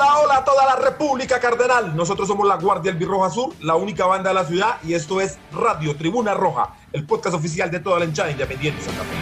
[0.00, 1.94] Hola, hola toda la República Cardenal.
[1.94, 5.38] Nosotros somos la Guardia Albirroja Sur, la única banda de la ciudad, y esto es
[5.52, 9.16] Radio Tribuna Roja, el podcast oficial de toda la hinchada independiente Santa Fe.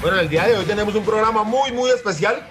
[0.00, 2.48] Bueno, en el día de hoy tenemos un programa muy, muy especial.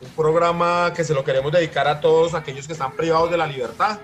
[0.00, 3.46] Un programa que se lo queremos dedicar a todos aquellos que están privados de la
[3.46, 4.00] libertad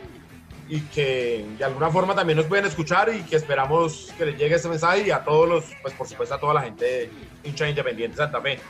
[0.69, 4.55] y que de alguna forma también nos pueden escuchar y que esperamos que les llegue
[4.55, 7.11] ese mensaje y a todos los, pues por supuesto a toda la gente
[7.43, 8.61] hincha independiente Santa Fe.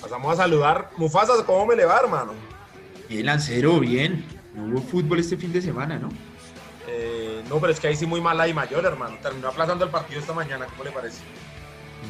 [0.00, 0.90] Pasamos a saludar.
[0.96, 2.32] Mufasa, ¿cómo me le va, hermano?
[3.08, 4.24] Bien, Lancero, bien.
[4.54, 6.08] No hubo fútbol este fin de semana, ¿no?
[6.88, 9.16] Eh, no, pero es que ahí sí muy mala y mayor, hermano.
[9.22, 11.22] Terminó aplazando el partido esta mañana, ¿cómo le parece?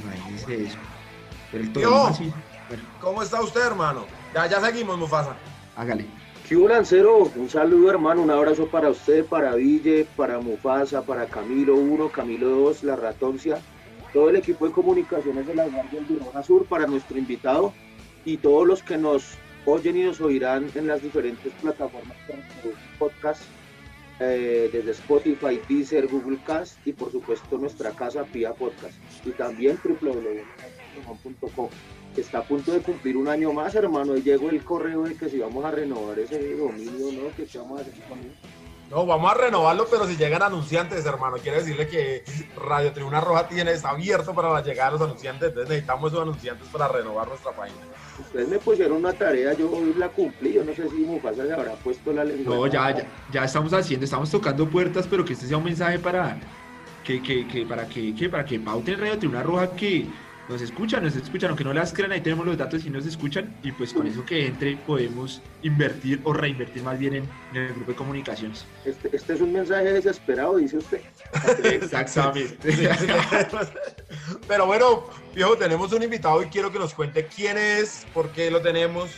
[0.05, 0.79] Imagínese eso.
[1.51, 2.33] Pero el Tío, Tolima sí.
[2.69, 4.05] Bueno, ¿Cómo está usted, hermano?
[4.34, 5.36] Ya, ya seguimos, Mufasa.
[5.77, 6.07] hágale.
[6.48, 7.31] ¿Qué hubo, Lancero?
[7.36, 8.23] Un saludo, hermano.
[8.23, 13.59] Un abrazo para usted, para Ville, para Mufasa, para Camilo 1, Camilo 2, La Ratoncia,
[14.12, 17.73] todo el equipo de comunicaciones de la Guardia Albirroja Sur, para nuestro invitado
[18.31, 19.34] y todos los que nos
[19.67, 23.42] oyen y nos oirán en las diferentes plataformas de podcast,
[24.20, 29.81] eh, desde Spotify, Deezer, Google Cast y por supuesto nuestra casa Pia Podcast y también
[29.83, 31.69] www.com
[32.17, 34.17] está a punto de cumplir un año más, hermano.
[34.17, 37.34] Y llegó el correo de que si vamos a renovar ese dominio, ¿no?
[37.36, 38.33] Que vamos a hacer con él.
[38.91, 42.24] No, vamos a renovarlo, pero si llegan anunciantes, hermano, quiere decirle que
[42.56, 46.22] Radio Tribuna Roja tiene, está abierto para la llegada de los anunciantes, entonces necesitamos esos
[46.22, 47.78] anunciantes para renovar nuestra página.
[48.18, 50.55] Ustedes me pusieron una tarea, yo hoy la cumplí.
[50.55, 52.52] Yo no sé si Mufasa le habrá puesto la lengua.
[52.52, 56.00] No, ya, ya, ya estamos haciendo, estamos tocando puertas, pero que este sea un mensaje
[56.00, 56.36] para
[57.05, 60.06] que, que, que para que, que para que pauten Radio Tribuna Roja que
[60.51, 63.55] nos escuchan, nos escuchan, aunque no las crean, ahí tenemos los datos y nos escuchan,
[63.62, 67.24] y pues con eso que entre podemos invertir o reinvertir más bien en,
[67.55, 68.67] en el grupo de comunicaciones.
[68.85, 71.02] Este, este es un mensaje desesperado, dice usted.
[71.64, 72.57] Exactamente.
[74.48, 78.51] Pero bueno, viejo, tenemos un invitado y quiero que nos cuente quién es, por qué
[78.51, 79.11] lo tenemos.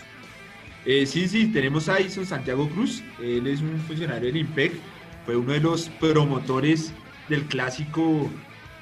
[0.84, 3.02] Eh, sí, sí, tenemos a Ison Santiago Cruz.
[3.22, 4.72] Él es un funcionario del IMPEC.
[5.24, 6.92] Fue uno de los promotores
[7.30, 8.28] del clásico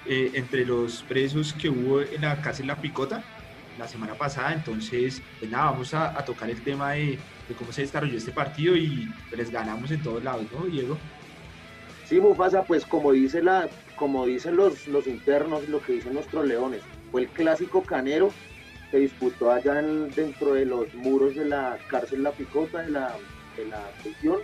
[0.05, 3.25] eh, entre los presos que hubo en la cárcel La Picota
[3.77, 4.53] la semana pasada.
[4.53, 7.19] Entonces, pues nada, vamos a, tocar el tema de,
[7.57, 10.99] cómo se desarrolló este partido y pues, les ganamos en todos lados, ¿no, Diego?
[12.05, 16.45] Sí, Mufasa, pues como dice la, como dicen los, los internos, lo que dicen nuestros
[16.47, 18.31] leones, fue el clásico canero
[18.91, 23.17] que disputó allá en- dentro de los muros de la cárcel La Picota, de la,
[23.57, 24.39] de la prisión.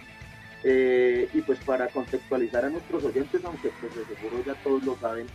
[0.63, 4.97] Eh, y pues para contextualizar a nuestros oyentes, aunque pues de seguro ya todos lo
[4.97, 5.27] saben,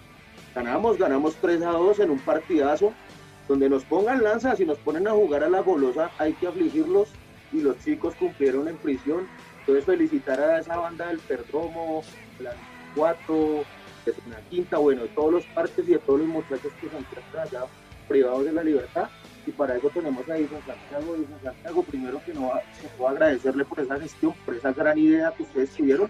[0.55, 2.93] ganamos, ganamos 3 a 2 en un partidazo,
[3.47, 7.09] donde nos pongan lanzas y nos ponen a jugar a la golosa, hay que afligirlos
[7.51, 9.27] y los chicos cumplieron en prisión.
[9.59, 12.03] Entonces felicitar a esa banda del Perdomo,
[12.39, 12.53] la
[12.95, 13.63] 4,
[14.05, 16.97] de la Quinta, bueno, de todos los parques y de todos los muchachos que se
[16.97, 17.65] encuentran allá
[18.07, 19.09] privados de la libertad.
[19.45, 23.65] Y para eso tenemos ahí San Santiago San Santiago, primero que no, que puedo agradecerle
[23.65, 26.09] por esa gestión, por esa gran idea que ustedes tuvieron.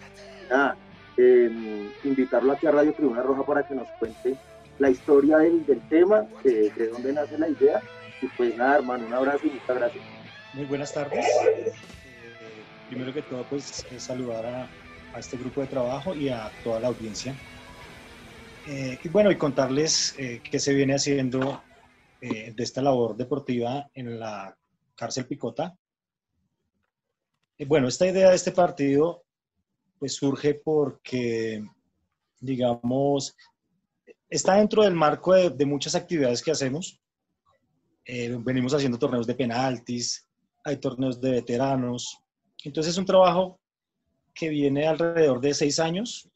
[0.50, 0.76] Nada,
[1.18, 4.36] eh, invitarlo aquí a Radio Tribuna Roja para que nos cuente
[4.80, 7.82] la historia del, tema, de, de dónde nace la idea.
[8.22, 10.04] Y pues nada, hermano, un abrazo y muchas gracias.
[10.54, 11.26] Muy buenas tardes.
[11.48, 11.72] Eh,
[12.90, 14.70] primero que todo, pues eh, saludar a,
[15.18, 17.36] este grupo de trabajo y a toda la audiencia.
[18.68, 21.62] Eh, y bueno, y contarles qué se viene haciendo
[22.22, 24.56] de esta labor deportiva en la
[24.96, 25.76] cárcel Picota.
[27.66, 29.24] Bueno, esta idea de este partido
[30.02, 31.64] pues surge porque,
[32.40, 33.36] digamos,
[34.28, 37.00] está dentro del marco de, de muchas actividades que hacemos.
[38.04, 40.28] Eh, venimos haciendo torneos de penaltis,
[40.64, 42.18] hay torneos de veteranos.
[42.64, 43.60] Entonces es un trabajo
[44.34, 46.28] que viene alrededor de seis años,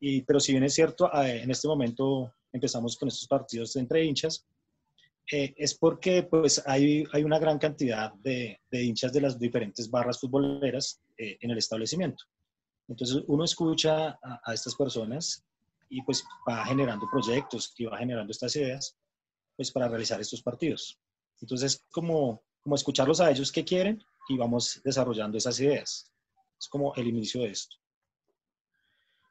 [0.00, 4.44] y, pero si bien es cierto, en este momento empezamos con estos partidos entre hinchas,
[5.30, 9.88] eh, es porque pues, hay, hay una gran cantidad de, de hinchas de las diferentes
[9.88, 12.24] barras futboleras eh, en el establecimiento.
[12.88, 15.44] Entonces uno escucha a, a estas personas
[15.88, 18.96] y pues va generando proyectos y va generando estas ideas
[19.56, 20.98] pues para realizar estos partidos.
[21.40, 26.10] Entonces, como, como escucharlos a ellos qué quieren y vamos desarrollando esas ideas.
[26.58, 27.76] Es como el inicio de esto.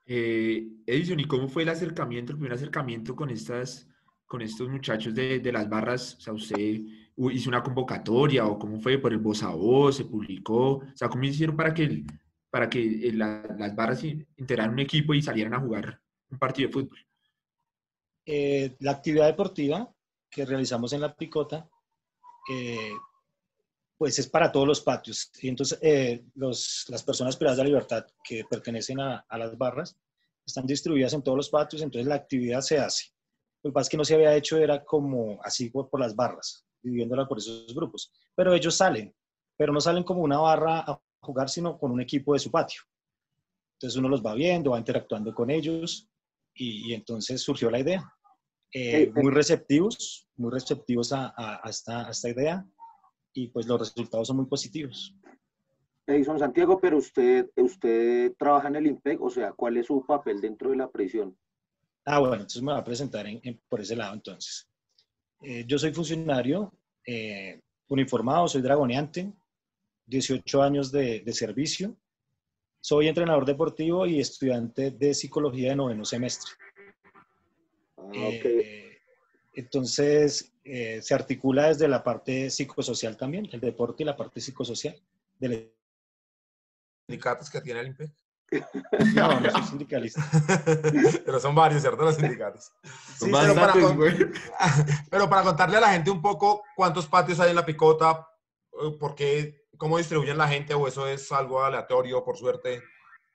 [0.06, 3.88] Eh, Edison, ¿y cómo fue el acercamiento, el primer acercamiento con estas,
[4.26, 6.16] con estos muchachos de, de las barras?
[6.16, 6.82] O sea, ¿usted
[7.32, 9.98] hizo una convocatoria o cómo fue por el voz a voz?
[9.98, 10.78] ¿Se publicó?
[10.78, 12.04] O sea, ¿cómo hicieron para que,
[12.54, 16.38] para que eh, la- las barras in- integraran un equipo y salieran a jugar un
[16.38, 17.00] partido de fútbol?
[18.28, 19.92] Eh, la actividad deportiva
[20.30, 21.68] que realizamos en la picota,
[22.52, 22.92] eh,
[23.98, 25.32] pues es para todos los patios.
[25.42, 25.80] Y entonces
[26.36, 29.98] los, las personas privadas de la libertad que pertenecen a, las barras
[30.46, 33.08] están distribuidas en todos los patios, entonces la actividad se hace.
[33.64, 36.16] Lo que pasa es que no se había hecho era como así por, por las
[36.16, 38.12] barras, dividiéndola por esos grupos.
[38.36, 39.12] Pero ellos salen,
[39.58, 42.82] pero no salen como una barra a jugar, sino con un equipo de su patio.
[43.78, 46.10] Entonces uno los va viendo, va interactuando con ellos
[46.54, 48.14] y, y entonces surgió la idea.
[48.74, 52.66] Eh, muy receptivos, muy receptivos a, a, a, esta, a, esta, idea
[53.32, 55.16] y pues los resultados son muy positivos.
[56.08, 60.42] Edison Santiago, pero usted, usted trabaja en el IMPEC, o sea, ¿cuál es su papel
[60.42, 61.38] dentro de la prisión?
[62.06, 64.68] Ah, bueno, entonces me va a presentar en, en, por ese lado entonces.
[65.42, 66.74] Eh, yo soy funcionario
[67.06, 69.32] eh, uniformado, soy dragoneante,
[70.06, 71.96] 18 años de, de, servicio,
[72.82, 76.52] soy entrenador deportivo y estudiante de psicología de noveno semestre.
[77.98, 78.60] Ah, okay.
[78.60, 78.84] eh,
[79.54, 84.96] entonces, eh, se articula desde la parte psicosocial también, el deporte y la parte psicosocial.
[85.40, 85.72] Del...
[87.08, 88.12] ¿Sindicatos que tiene el IMPEC?
[89.16, 90.22] No, no soy sindicalista.
[91.26, 92.04] pero son varios, ¿cierto?
[92.04, 92.72] Los sindicatos.
[93.18, 93.74] Sí, pero, para
[95.10, 98.28] pero, para contarle a la gente un poco cuántos patios hay en la picota,
[99.00, 102.82] por qué, cómo distribuyen la gente, o eso es algo aleatorio, por suerte,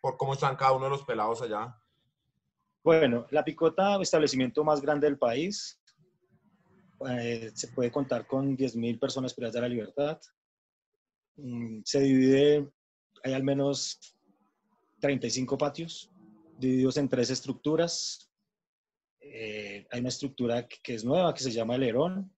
[0.01, 1.77] por cómo están cada uno de los pelados allá.
[2.83, 5.79] Bueno, la picota, establecimiento más grande del país,
[7.07, 10.19] eh, se puede contar con 10.000 personas privadas de la libertad.
[11.37, 12.67] Mm, se divide,
[13.23, 14.17] hay al menos
[15.01, 16.11] 35 patios,
[16.57, 18.33] divididos en tres estructuras.
[19.21, 22.35] Eh, hay una estructura que es nueva, que se llama el Herón,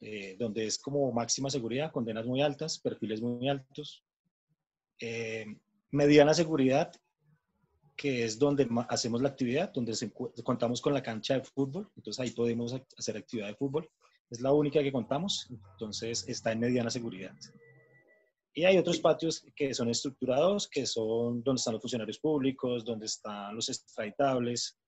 [0.00, 4.04] eh, donde es como máxima seguridad, condenas muy altas, perfiles muy altos.
[5.00, 5.46] Eh,
[5.90, 6.92] mediana seguridad,
[7.96, 10.12] que es donde hacemos la actividad, donde se,
[10.44, 13.88] contamos con la cancha de fútbol, entonces ahí podemos hacer actividad de fútbol.
[14.28, 17.34] Es la única que contamos, entonces está en mediana seguridad.
[18.52, 23.04] Y hay otros patios que son estructurados, que son donde están los funcionarios públicos, donde
[23.04, 24.78] están los extraditables.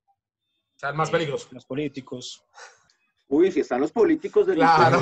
[0.74, 1.52] Están más peligrosos.
[1.52, 2.42] Eh, los políticos.
[3.28, 5.00] Uy, si están los políticos del Claro,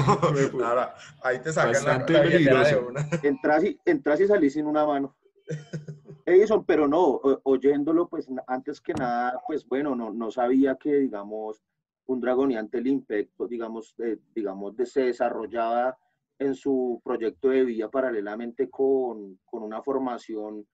[0.51, 0.91] claro.
[1.23, 2.71] ahí te sacan Bastante la, peligroso.
[2.71, 3.09] de una.
[3.23, 5.17] Entras y, entras y salís sin una mano.
[6.27, 11.63] Edison, pero no, oyéndolo, pues antes que nada, pues bueno, no, no sabía que, digamos,
[12.07, 15.97] un dragoniante el impacto, digamos, eh, digamos, de, se desarrollaba
[16.41, 20.67] en su proyecto de vida paralelamente con, con, una formación,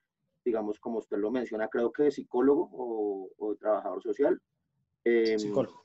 [0.43, 4.41] digamos, como usted lo menciona, creo que de psicólogo o, o de trabajador social.
[5.05, 5.83] Eh, Psicólogo.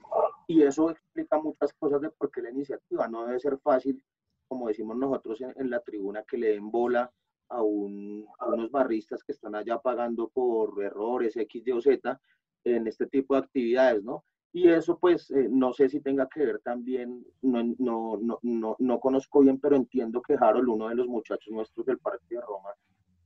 [0.47, 4.01] Y eso explica muchas cosas de por qué la iniciativa no debe ser fácil,
[4.47, 7.11] como decimos nosotros en, en la tribuna, que le den bola
[7.49, 12.19] a, un, a, unos barristas que están allá pagando por errores X, Y o Z
[12.63, 14.23] en este tipo de actividades, ¿no?
[14.53, 18.75] Y eso, pues, eh, no sé si tenga que ver también, no, no, no, no,
[18.79, 22.41] no conozco bien, pero entiendo que Harold, uno de los muchachos nuestros del Parque de
[22.41, 22.69] Roma,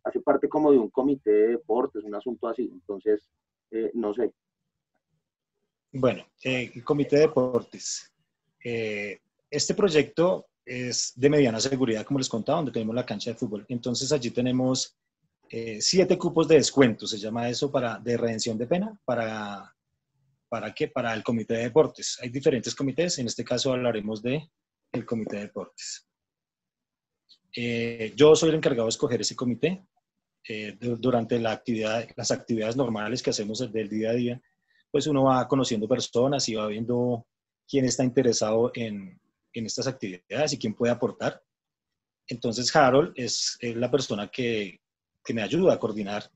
[0.03, 2.69] hace parte como de un comité de deportes, un asunto así.
[2.71, 3.29] Entonces,
[3.69, 4.33] eh, no sé.
[5.91, 8.11] Bueno, eh, el comité de deportes.
[8.63, 13.38] Eh, este proyecto es de mediana seguridad, como les contaba, donde tenemos la cancha de
[13.38, 13.65] fútbol.
[13.67, 14.95] Entonces, allí tenemos
[15.79, 19.75] siete cupos de descuento, se llama eso, para, de redención de pena, para
[20.51, 20.89] ¿Para qué?
[20.89, 22.19] Para el comité de deportes.
[22.21, 24.51] Hay diferentes comités, en este caso hablaremos de
[24.92, 26.06] el comité de deportes.
[27.56, 29.81] Eh, yo soy el encargado de escoger ese comité.
[30.45, 34.42] Eh, durante las actividades normales que hacemos del día a día,
[34.92, 37.26] pues uno va conociendo personas y va viendo
[37.68, 39.19] quién está interesado en,
[39.54, 41.42] en estas actividades y quién puede aportar.
[42.28, 44.80] Entonces Harold es, la persona que,
[45.24, 46.30] que, me ayuda a coordinar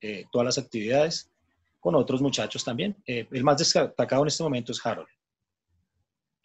[0.00, 1.30] eh, todas las actividades
[1.80, 2.96] con otros muchachos también.
[3.06, 5.08] Eh, el más destacado en este momento es Harold.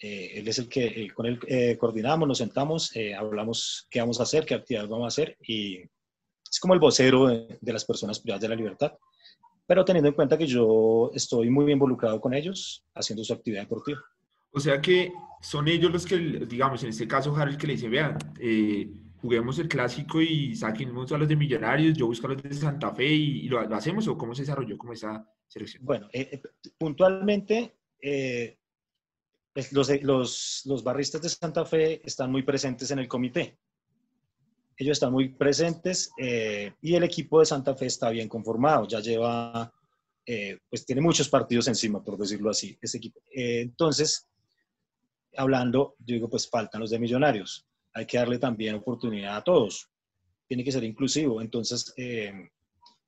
[0.02, 4.46] Eh, él es el que con él coordinamos, nos sentamos, hablamos qué vamos a hacer,
[4.46, 8.42] qué actividades vamos a hacer y es como el vocero de, de, las personas privadas
[8.42, 8.94] de la libertad.
[9.66, 14.00] Pero teniendo en cuenta que yo estoy muy involucrado con ellos haciendo su actividad deportiva.
[14.52, 17.90] O sea que son ellos los que, digamos, en este caso Harold que le dice,
[17.90, 18.18] vean,
[19.24, 22.94] juguemos el clásico y saquemos a los de Millonarios, yo busco a los de Santa
[22.94, 25.86] Fe y, y lo, lo, hacemos o cómo se desarrolló como esa selección?
[25.86, 26.42] Bueno, eh,
[26.78, 28.58] puntualmente eh,
[29.72, 33.60] los, los, los, barristas de Santa Fe están muy presentes en el comité.
[34.78, 39.00] Ellos están muy presentes eh, y el equipo de Santa Fe está bien conformado, ya
[39.00, 39.72] lleva,
[40.70, 43.22] pues tiene muchos partidos encima, por decirlo así, ese equipo.
[43.30, 44.28] entonces,
[45.36, 49.90] hablando, yo digo, pues faltan los de Millonarios hay que darle también oportunidad a todos.
[50.48, 51.42] Tiene que ser inclusivo.
[51.42, 52.50] Entonces, eh,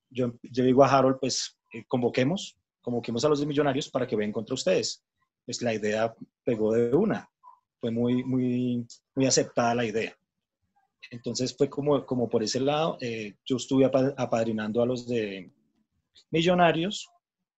[0.10, 4.16] yo, yo, digo a Harold, pues eh, convoquemos, convoquemos a los de millonarios para que
[4.16, 5.04] vengan contra ustedes.
[5.46, 7.30] pues la idea pegó de una.
[7.80, 10.16] Fue muy, muy, muy aceptada la idea.
[11.12, 15.52] Entonces fue como, como por ese lado, eh, yo estuve apadrinando a los de
[16.32, 17.10] Millonarios,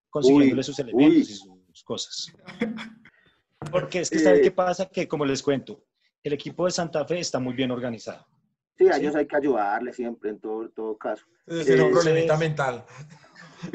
[0.09, 2.33] consiguiéndole sus elementos y sus cosas.
[3.71, 4.87] Porque es que, ¿saben qué pasa?
[4.87, 5.83] Que como les cuento,
[6.23, 8.25] el equipo de Santa Fe está muy bien organizado.
[8.77, 11.25] Sí, a ellos hay que ayudarle siempre, en todo, todo caso.
[11.47, 12.85] Es un problemita mental.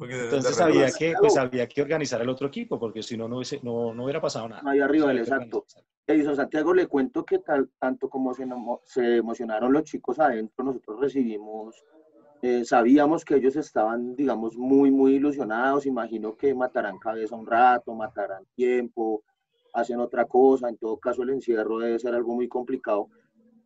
[0.00, 4.04] Entonces había que, pues, había que organizar el otro equipo, porque si no, no, no,
[4.04, 4.62] hubiera pasado nada.
[4.64, 5.64] Ahí arriba, exacto.
[6.06, 8.44] Edison Santiago, le cuento que tal, tanto como se,
[8.84, 11.84] se emocionaron los chicos adentro, nosotros recibimos,
[12.42, 15.86] eh, sabíamos que ellos estaban, digamos, muy, muy ilusionados.
[15.86, 19.22] Imagino que matarán cabeza un rato, matarán tiempo,
[19.74, 20.68] hacen otra cosa.
[20.68, 23.08] En todo caso, el encierro debe ser algo muy complicado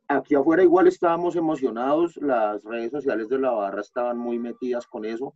[0.08, 5.06] Aquí afuera igual estábamos emocionados, las redes sociales de la barra estaban muy metidas con
[5.06, 5.34] eso.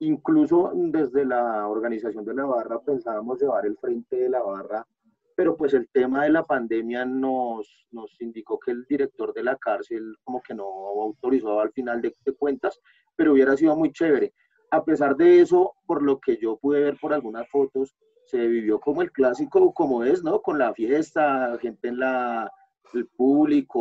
[0.00, 4.86] Incluso desde la organización de la barra pensábamos llevar el frente de la barra,
[5.34, 9.56] pero pues el tema de la pandemia nos, nos indicó que el director de la
[9.56, 12.78] cárcel como que no autorizó al final de, de cuentas,
[13.16, 14.34] pero hubiera sido muy chévere.
[14.70, 17.96] A pesar de eso, por lo que yo pude ver por algunas fotos,
[18.26, 20.42] se vivió como el clásico, como es, ¿no?
[20.42, 22.50] Con la fiesta, gente en la,
[22.92, 23.80] el público,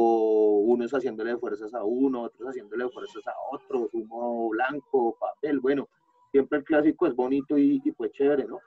[0.60, 5.88] unos haciéndole fuerzas a uno, otros haciéndole fuerzas a otros, humo blanco, papel, bueno,
[6.32, 8.60] siempre el clásico es bonito y, y pues chévere, ¿no?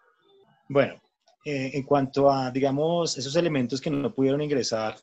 [0.69, 1.01] Bueno,
[1.45, 4.97] eh, en cuanto a, digamos, esos elementos que no pudieron ingresar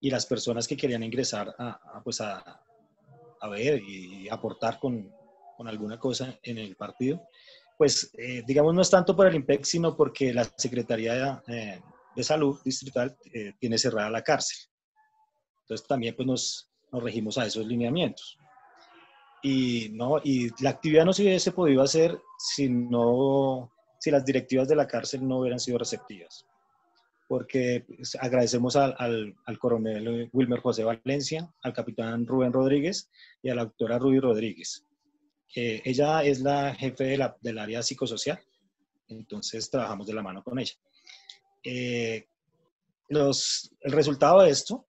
[0.00, 2.60] y las personas que querían ingresar a, pues a,
[3.40, 5.12] a, ver y aportar con,
[5.56, 7.22] con, alguna cosa en el partido,
[7.78, 11.80] pues eh, digamos no es tanto por el IMPEC, sino porque la Secretaría eh,
[12.14, 14.58] de Salud Distrital eh, tiene cerrada la cárcel.
[15.62, 18.38] Entonces también pues nos, nos, regimos a esos lineamientos.
[19.42, 24.68] Y, no, y la actividad no se hubiese podido hacer si, no, si las directivas
[24.68, 26.46] de la cárcel no hubieran sido receptivas.
[27.28, 33.08] Porque pues, agradecemos al, al, coronel Wilmer José Valencia, al capitán Rubén Rodríguez
[33.42, 34.84] y a la doctora Ruby Rodríguez.
[35.54, 38.40] ella es la jefe de la, del área psicosocial,
[39.08, 40.74] entonces trabajamos de la mano con ella.
[41.62, 42.26] Eh,
[43.08, 44.86] el resultado de esto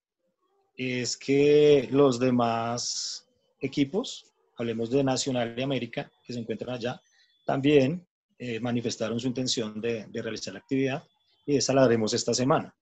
[0.78, 3.28] es que los demás
[3.60, 7.02] equipos, hablemos de Nacional y América, que se encuentran allá,
[7.46, 8.06] también
[8.38, 11.04] eh, manifestaron su intención de, realizar la actividad
[11.46, 12.76] y esa la haremos esta semana.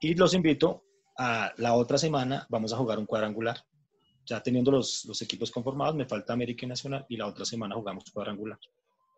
[0.00, 0.84] Y los invito
[1.16, 3.64] a la otra semana, vamos a jugar un cuadrangular.
[4.24, 8.04] Ya teniendo los equipos conformados, me falta América y Nacional y la otra semana jugamos
[8.10, 8.58] cuadrangular.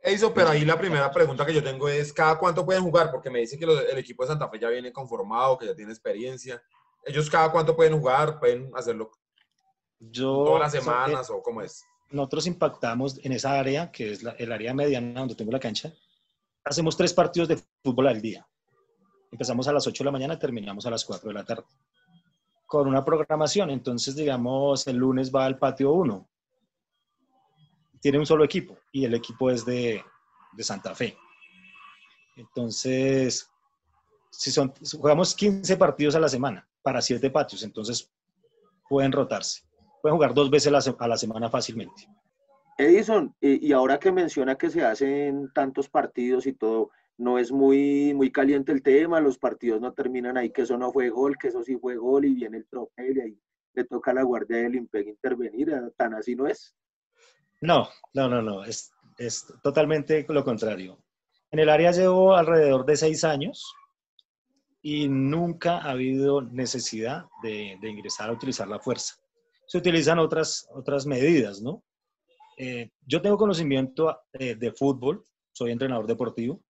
[0.03, 3.09] Eso, pero ahí la primera pregunta que yo tengo es, ¿cada cuánto pueden jugar?
[3.13, 5.93] Porque me dice que el equipo de Santa Fe ya viene conformado, que ya tiene
[5.93, 6.61] experiencia.
[7.05, 8.41] ¿Ellos cada cuánto pueden jugar?
[8.41, 9.13] ¿Pueden hacerlo
[10.01, 11.85] yo, todas las semanas o cómo es?
[12.11, 15.93] Nosotros impactamos en esa área, que es el área mediana donde tengo la cancha.
[16.65, 18.47] Hacemos tres partidos de fútbol al día.
[19.31, 21.65] Empezamos a las 8 de la mañana, terminamos a las 4 de la tarde.
[22.67, 26.29] Con una programación, entonces digamos, el lunes va al patio 1,
[28.03, 30.05] tiene un solo equipo y el equipo es de,
[30.53, 31.17] de Santa Fe.
[32.37, 33.49] Entonces,
[34.31, 38.11] si son, jugamos 15 partidos a la semana para 7 patios, entonces
[38.89, 39.63] pueden rotarse.
[40.03, 42.09] Pueden jugar dos veces a la semana fácilmente.
[42.77, 48.15] Edison, y ahora que menciona que se hacen tantos partidos y todo, no es muy,
[48.15, 51.49] muy caliente el tema, los partidos no terminan ahí, que eso no fue gol, que
[51.49, 53.39] eso sí fue gol y viene el trofeo y ahí
[53.75, 56.75] le toca a la guardia del IMPEG intervenir, tan así no es.
[57.63, 60.99] No, no, no, no, es, es totalmente lo contrario.
[61.53, 63.73] En el área llevo alrededor de seis años
[64.83, 69.15] y nunca ha habido necesidad de, ingresar a utilizar la fuerza.
[69.69, 71.85] Se utilizan otras, otras medidas, ¿no?
[72.59, 76.65] Eh, yo tengo conocimiento eh, de fútbol, soy entrenador deportivo,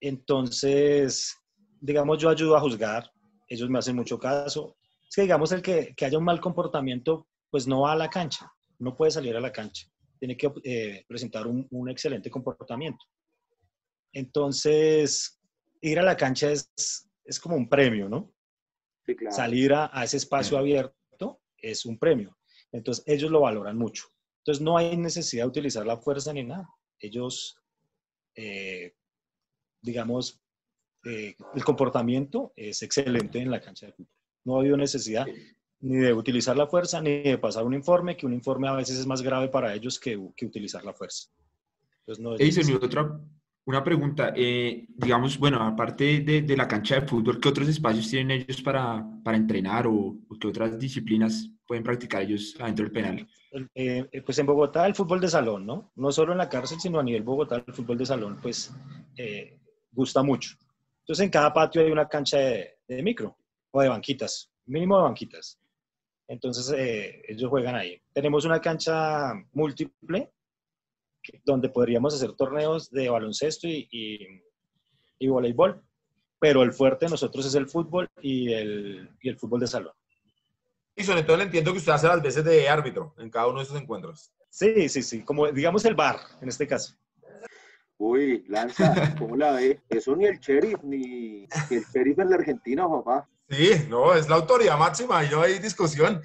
[0.00, 1.36] entonces,
[1.80, 3.10] digamos, yo ayudo a juzgar,
[3.48, 4.76] ellos me hacen mucho caso.
[5.08, 8.08] Es que, digamos, el que, que haya un mal comportamiento, pues no va a la
[8.08, 8.48] cancha
[8.78, 9.86] no puede salir a la cancha,
[10.18, 13.04] tiene que eh, presentar un, excelente comportamiento.
[14.12, 15.40] Entonces,
[15.80, 16.70] ir a la cancha es,
[17.24, 18.32] es como un premio, ¿no?
[19.30, 22.36] Salir a, ese espacio abierto es un premio.
[22.72, 24.04] Entonces, ellos lo valoran mucho.
[24.40, 26.68] Entonces, no hay necesidad de utilizar la fuerza ni nada.
[26.98, 27.56] Ellos,
[28.34, 28.94] eh,
[29.80, 30.40] digamos,
[31.04, 34.12] eh, el comportamiento es excelente en la cancha de fútbol.
[34.44, 35.26] No ha habido necesidad
[35.80, 38.98] ni de utilizar la fuerza, ni de pasar un informe, que un informe a veces
[38.98, 41.28] es más grave para ellos que, que utilizar la fuerza.
[42.00, 43.20] Entonces, no es otra,
[43.64, 48.08] Una pregunta, eh, digamos, bueno, aparte de, de, la cancha de fútbol, ¿qué otros espacios
[48.08, 52.92] tienen ellos para, para entrenar o, o, qué otras disciplinas pueden practicar ellos adentro del
[52.92, 53.28] penal?
[53.74, 55.92] Eh, eh, pues en Bogotá el fútbol de salón, ¿no?
[55.96, 58.74] No solo en la cárcel, sino a nivel Bogotá el fútbol de salón, pues
[59.16, 59.58] eh,
[59.90, 60.56] gusta mucho.
[61.00, 63.36] Entonces en cada patio hay una cancha de, de micro
[63.70, 65.58] o de banquitas, mínimo de banquitas.
[66.28, 66.72] Entonces
[67.26, 68.00] ellos juegan ahí.
[68.12, 70.30] Tenemos una cancha múltiple
[71.44, 74.18] donde podríamos hacer torneos de baloncesto y, y,
[75.18, 75.82] y voleibol,
[76.38, 79.92] pero el fuerte de nosotros es el fútbol y el, y el fútbol de salón.
[80.94, 83.64] Y sobre todo entiendo que usted hace las veces de árbitro en cada uno de
[83.64, 84.32] esos encuentros.
[84.50, 86.94] Sí, sí, sí, como digamos el bar en este caso.
[87.96, 89.80] Uy, Lanza, ¿cómo la ve?
[89.88, 93.28] Eso ni el sheriff, ni, ni el sheriff en la Argentina, papá.
[93.48, 96.20] Sí, no, es la autoridad máxima y no hay discusión.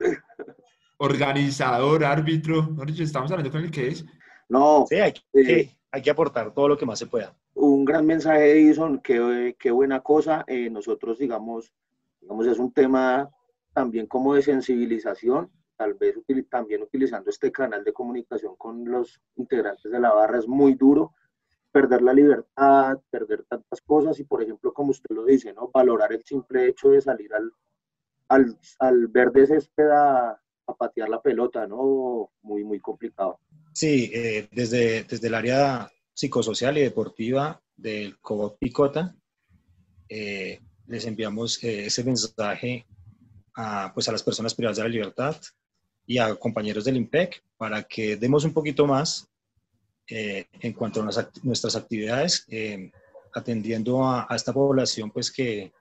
[0.96, 4.04] Organizador, árbitro, estamos hablando con el que es.
[4.48, 4.86] No.
[4.88, 7.36] Sí, hay que, eh, hay que aportar todo lo que más se pueda.
[7.54, 10.44] Un gran mensaje, Edison, qué, qué buena cosa.
[10.46, 11.72] Eh, nosotros, digamos,
[12.20, 13.28] digamos, es un tema
[13.74, 19.20] también como de sensibilización, tal vez util, también utilizando este canal de comunicación con los
[19.36, 21.12] integrantes de la barra es muy duro,
[21.70, 25.70] perder la libertad, perder tantas cosas y por ejemplo, como usted lo dice, ¿no?
[25.72, 27.52] valorar el simple hecho de salir al,
[28.28, 32.30] al, al verde césped a, a, patear la pelota, ¿no?
[32.42, 33.40] Muy, muy complicado.
[33.72, 39.14] Sí, eh, desde, desde el área psicosocial y deportiva del COBOP Picota,
[40.08, 42.86] eh, les enviamos eh, ese mensaje
[43.54, 45.36] a, pues a las personas privadas de la libertad
[46.06, 49.27] y a compañeros del IMPEC para que demos un poquito más
[50.08, 52.90] eh, en cuanto a nuestras, nuestras actividades, eh,
[53.34, 55.72] atendiendo a, a, esta población pues que,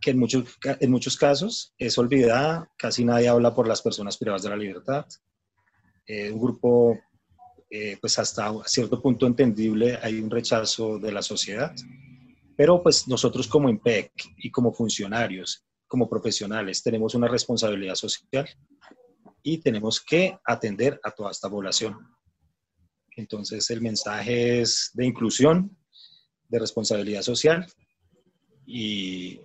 [0.00, 4.42] que en, muchos, en muchos casos es olvidada, casi nadie habla por las personas privadas
[4.42, 5.06] de la libertad.
[6.06, 6.98] Eh, un grupo
[8.00, 11.74] pues hasta cierto punto entendible hay un rechazo de la sociedad,
[12.56, 15.64] pero pues nosotros como IMPEC y como funcionarios
[15.94, 18.48] como profesionales tenemos una responsabilidad social
[19.44, 21.96] y tenemos que atender a toda esta población.
[23.16, 25.76] Entonces el mensaje es de inclusión,
[26.48, 27.66] de responsabilidad social
[28.66, 29.40] y,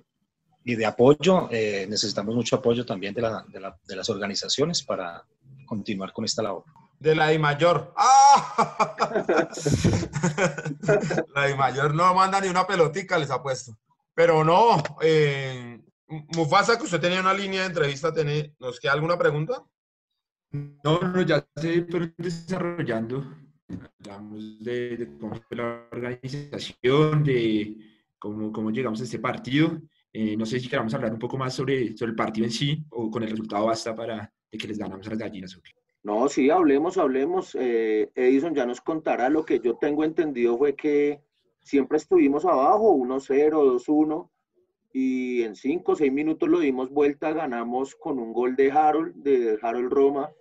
[0.63, 1.47] y de apoyo.
[1.51, 5.25] Eh, necesitamos mucho apoyo también de, la, de, la, de, las organizaciones para
[5.65, 6.65] continuar con esta labor.
[6.99, 7.93] De la I mayor.
[7.95, 8.95] ¡Ah!
[11.35, 13.77] la I mayor no manda ni una pelotica, les apuesto.
[14.13, 15.79] Pero no, eh,
[16.35, 18.11] Mufasa, que usted tenía una línea de entrevista,
[18.59, 19.63] ¿nos queda alguna pregunta?
[20.51, 23.23] No, no, ya se pero desarrollando.
[23.99, 27.77] Hablamos de, cómo fue la organización, de
[28.17, 29.81] cómo, cómo llegamos a este partido.
[30.11, 32.83] Eh, no sé si queramos hablar un poco más sobre, sobre el partido en sí
[32.89, 35.59] o con el resultado basta para que les ganamos a las gallinas.
[36.01, 37.55] No, sí, hablemos, hablemos.
[37.59, 39.29] Eh, Edison ya nos contará.
[39.29, 41.21] Lo que yo tengo entendido fue que
[41.61, 44.29] siempre estuvimos abajo, 1-0, 2-1
[44.91, 49.13] y en cinco o seis minutos lo dimos vuelta, ganamos con un gol de Harold,
[49.15, 50.31] de Harold Roma.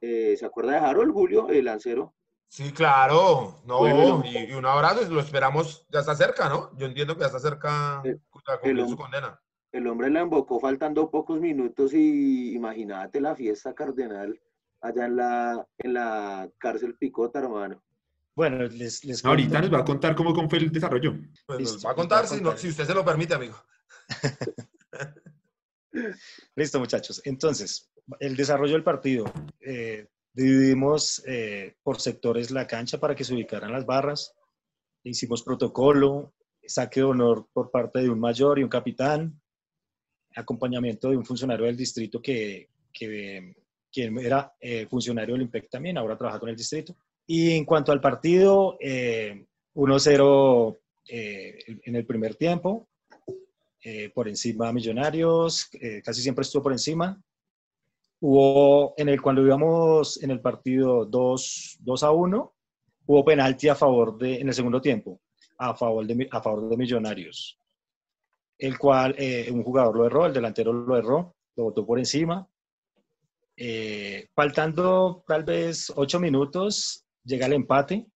[0.00, 2.12] Eh, ¿Se acuerda de Harold, Julio, el lancero?
[2.48, 3.62] Sí, claro.
[3.64, 6.76] No, bueno, y, y, un abrazo, lo esperamos, ya está cerca, ¿no?
[6.76, 9.40] Yo entiendo que ya está cerca el, cumplir su condena.
[9.72, 14.40] El hombre la embocó faltando pocos minutos y imagínate la fiesta cardenal
[14.80, 17.82] allá en la, en la cárcel Picota, hermano.
[18.36, 21.16] Bueno, les, les Ahorita nos va a contar cómo fue el desarrollo.
[21.46, 23.56] Pues nos va a contar, si, no, si usted se lo permite, amigo.
[26.56, 27.20] Listo, muchachos.
[27.24, 29.24] Entonces, el desarrollo del partido.
[29.60, 34.34] Eh, dividimos eh, por sectores la cancha para que se ubicaran las barras.
[35.02, 36.34] Hicimos protocolo,
[36.66, 39.40] saque de honor por parte de un mayor y un capitán,
[40.34, 43.54] acompañamiento de un funcionario del distrito que, que
[43.92, 46.96] quien era eh, funcionario del IMPEC también, ahora trabaja con el distrito.
[47.26, 52.88] Y en cuanto al partido, 1-0 en el primer tiempo,
[53.86, 57.22] eh, por encima Millonarios, eh, casi siempre estuvo por encima.
[58.26, 62.54] Hubo, en el, cuando íbamos en el partido 2, 2 a 1,
[63.04, 65.20] hubo penalti a favor de, en el segundo tiempo,
[65.58, 67.60] a favor de, a favor de Millonarios,
[68.56, 72.48] el cual eh, un jugador lo erró, el delantero lo erró, lo botó por encima.
[73.58, 78.06] Eh, faltando tal vez 8 minutos, llega el empate.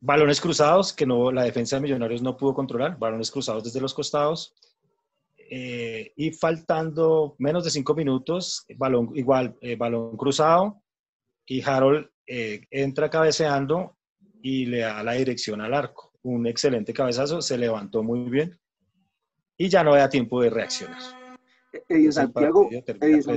[0.00, 3.92] Balones cruzados que no, la defensa de Millonarios no pudo controlar, balones cruzados desde los
[3.92, 4.54] costados
[5.50, 10.82] eh, y faltando menos de cinco minutos, balón, igual, eh, balón cruzado,
[11.46, 13.96] y Harold eh, entra cabeceando
[14.42, 16.12] y le da la dirección al arco.
[16.22, 18.58] Un excelente cabezazo, se levantó muy bien
[19.56, 21.00] y ya no da tiempo de reaccionar.
[21.88, 23.34] Edison, Santiago, Edison,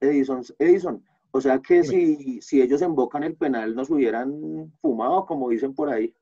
[0.00, 5.48] Edison, Edison, o sea que si, si ellos embocan el penal nos hubieran fumado, como
[5.48, 6.14] dicen por ahí.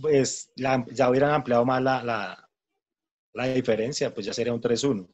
[0.00, 2.48] pues ya hubieran ampliado más la, la,
[3.34, 5.08] la diferencia, pues ya sería un 3-1.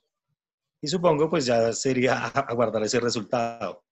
[0.80, 3.84] Y supongo pues ya sería aguardar ese resultado.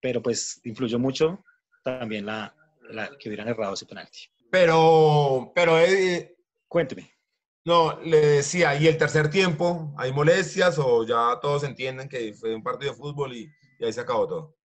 [0.00, 1.44] Pero pues influyó mucho
[1.82, 2.54] también la,
[2.90, 4.20] la que hubieran errado ese penalti.
[4.50, 5.78] Pero, pero...
[5.80, 6.36] Eh,
[6.68, 7.10] Cuénteme.
[7.64, 9.92] No, le decía, ¿y el tercer tiempo?
[9.96, 13.50] ¿Hay molestias o ya todos entienden que fue un partido de fútbol y,
[13.84, 14.56] ahí se acabó todo?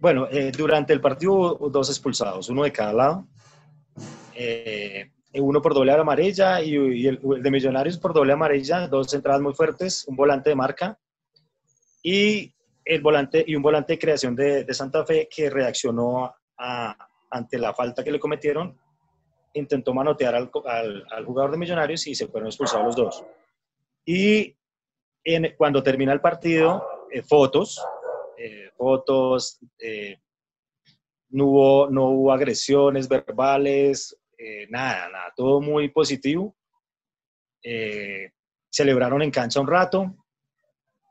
[0.00, 3.28] Bueno, eh, durante el partido hubo dos expulsados, uno de cada lado.
[4.34, 9.54] Eh, uno por doble amarilla y, el, de Millonarios por doble amarilla, dos entradas muy
[9.54, 10.98] fuertes, un volante de marca
[12.02, 12.52] y,
[12.84, 16.34] el volante, y un volante de creación de, Santa Fe que reaccionó
[17.30, 18.76] ante la falta que le cometieron
[19.54, 20.50] intentó manotear al,
[21.10, 23.24] al, jugador de Millonarios y se fueron expulsados los dos.
[24.04, 24.56] Y
[25.24, 27.84] en, cuando termina el partido, eh, fotos,
[28.36, 30.18] eh, fotos, eh,
[31.30, 34.16] no, hubo, no hubo agresiones verbales,
[34.68, 36.56] nada, nada, todo muy positivo.
[38.70, 40.14] celebraron en cancha un rato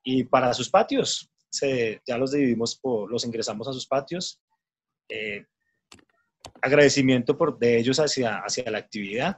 [0.04, 4.42] y para sus patios, se, ya los dividimos, por, los ingresamos a sus patios
[6.62, 9.38] agradecimiento por, de ellos hacia, hacia la actividad.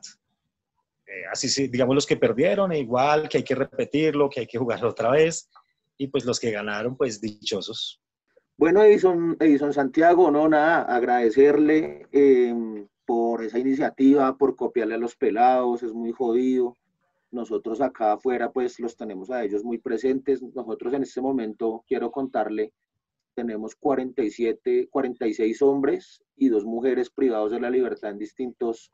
[1.06, 4.58] Eh, así, digamos, los que perdieron, e igual que hay que repetirlo, que hay que
[4.58, 5.49] jugarlo otra vez.
[5.97, 8.02] Y pues los que ganaron, pues dichosos.
[8.58, 12.08] Bueno, Edison, Edison Santiago, no, nada, agradecerle
[13.10, 16.78] por esa iniciativa, por copiarle a los pelados, es muy jodido.
[17.32, 20.43] Nosotros acá afuera, pues los tenemos a ellos muy presentes.
[20.43, 22.72] Nosotros en este momento, quiero contarle,
[23.34, 28.91] tenemos 47, 46 hombres y dos mujeres privados de la libertad en distintos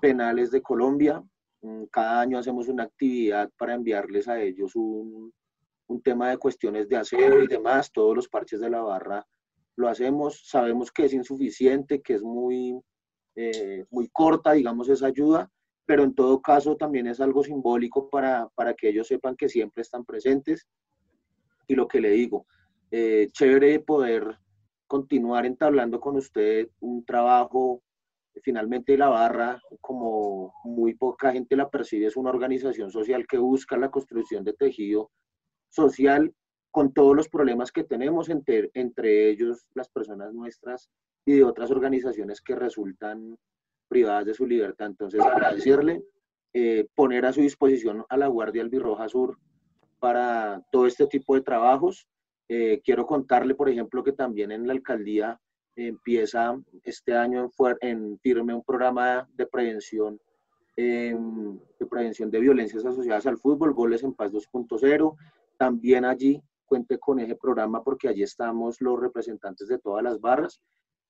[0.00, 1.22] penales de Colombia.
[1.60, 5.30] Mm, cada año hacemos una actividad para enviarles a ellos un,
[5.88, 7.92] un tema de cuestiones de aseo y demás.
[7.92, 9.26] Todos los parches de la barra
[9.76, 10.40] lo hacemos.
[10.48, 12.80] Sabemos que es insuficiente, que es muy,
[13.34, 15.50] eh, muy corta, digamos, esa ayuda,
[15.86, 19.82] pero en todo caso también es algo simbólico para, para que ellos sepan que siempre
[19.82, 20.66] están presentes.
[21.66, 22.46] Y lo que le digo,
[22.90, 24.38] eh, chévere poder
[24.86, 27.82] continuar entablando con usted un trabajo.
[28.42, 33.76] Finalmente la barra, como muy poca gente la percibe, es una organización social que busca
[33.76, 35.10] la construcción de tejido
[35.70, 36.34] social
[36.72, 40.90] con todos los problemas que tenemos, entre, entre ellos las personas nuestras
[41.24, 43.38] y de otras organizaciones que resultan
[43.86, 44.88] privadas de su libertad.
[44.88, 46.02] Entonces, agradecerle,
[46.52, 49.38] eh, poner a su disposición a la Guardia Albirroja Sur
[50.00, 52.08] para todo este tipo de trabajos
[52.54, 55.40] eh, quiero contarle, por ejemplo, que también en la alcaldía
[55.74, 56.54] empieza
[56.84, 60.20] este año en, en firme un programa de prevención,
[60.76, 65.16] em, de prevención de violencias asociadas al fútbol, Goles en Paz 2.0.
[65.56, 70.62] También allí cuente con ese programa porque allí estamos los representantes de todas las barras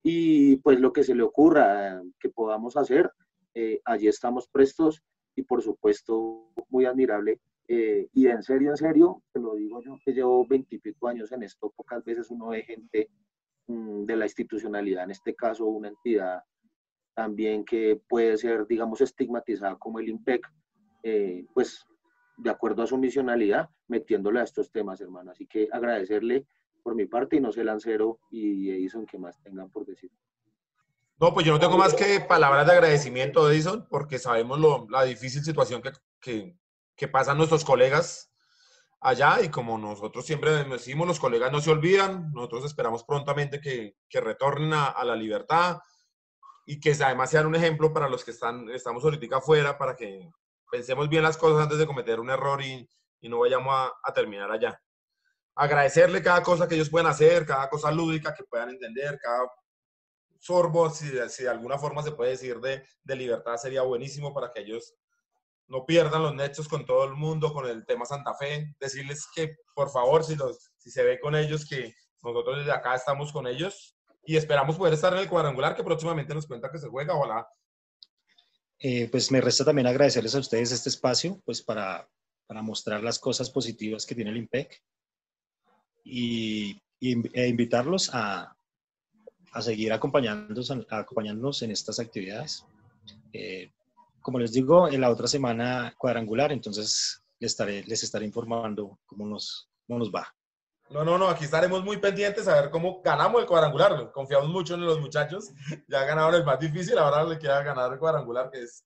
[0.02, 3.12] y pues lo que se le ocurra que podamos hacer,
[3.54, 5.04] eh, allí estamos prestos
[5.36, 10.00] y por supuesto muy admirable eh, y en serio, en serio, te lo digo yo,
[10.04, 13.08] que llevo veintipico años en esto, pocas veces uno ve gente
[13.68, 16.42] mm, de la institucionalidad, en este caso una entidad
[17.14, 20.44] también que puede ser, digamos, estigmatizada como el IMPEC,
[21.04, 21.86] eh, pues
[22.42, 25.30] de acuerdo a su misionalidad, metiéndole a estos temas, hermano.
[25.30, 26.46] Así que agradecerle
[26.82, 30.10] por mi parte y no sé, Lancero y Edison, que más tengan por decir.
[31.20, 35.04] No, pues yo no tengo más que palabras de agradecimiento, Edison, porque sabemos lo, la
[35.04, 36.56] difícil situación que, que,
[36.96, 38.32] que pasan nuestros colegas
[39.00, 43.96] allá y como nosotros siempre decimos, los colegas no se olvidan, nosotros esperamos prontamente que,
[44.08, 45.78] que retornen a, la libertad
[46.66, 50.30] y que además sean un ejemplo para los que están, estamos ahorita afuera, para que
[50.72, 52.88] pensemos bien las cosas antes de cometer un error y,
[53.20, 54.80] y no vayamos a, a, terminar allá.
[55.54, 59.46] Agradecerle cada cosa que ellos pueden hacer, cada cosa lúdica que puedan entender, cada
[60.38, 64.50] sorbo, si, si de alguna forma se puede decir de, de libertad, sería buenísimo para
[64.50, 64.94] que ellos
[65.66, 69.56] no pierdan los nexos con todo el mundo, con el tema Santa Fe, decirles que
[69.74, 73.46] por favor, si, los, si se ve con ellos, que nosotros desde acá estamos con
[73.46, 77.14] ellos y esperamos poder estar en el cuadrangular que próximamente nos cuenta que se juega,
[77.14, 77.46] ojalá.
[78.84, 82.08] Eh, pues me resta también agradecerles a ustedes este espacio, pues para,
[82.48, 84.82] para mostrar las cosas positivas que tiene el IMPEC
[86.02, 88.56] y, e invitarlos a,
[89.52, 92.66] a seguir acompañándonos, acompañándonos en estas actividades.
[93.32, 93.70] Eh,
[94.20, 99.26] como les digo, en la otra semana cuadrangular, entonces les estaré, les estaré informando cómo
[99.26, 100.34] nos, cómo nos va.
[100.90, 104.10] No, no, no, aquí estaremos muy pendientes a ver cómo ganamos el cuadrangular.
[104.12, 105.50] Confiamos mucho en los muchachos.
[105.88, 108.84] Ya ganaron el más difícil, ahora le queda ganar el cuadrangular, que es,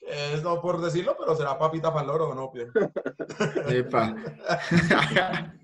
[0.00, 2.50] es no por decirlo, pero será papita para el loro, ¿no?
[3.70, 4.14] Epa.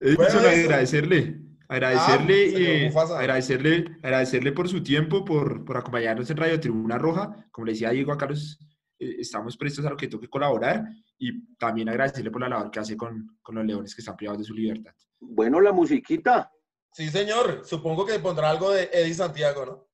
[0.00, 6.60] bueno, agradecerle Agradecerle, Ah, eh, agradecerle, agradecerle por su tiempo, por, por acompañarnos en Radio
[6.60, 7.48] Tribuna Roja.
[7.50, 8.58] Como le decía Diego a Carlos,
[8.98, 10.84] estamos prestos a lo que toque colaborar
[11.18, 14.40] y también agradecerle por la labor que hace con, con los leones que están privados
[14.40, 14.92] de su libertad.
[15.20, 16.50] Bueno, la musiquita.
[16.92, 17.62] Sí, señor.
[17.64, 19.86] Supongo que pondrá algo de Eddie Santiago, ¿no?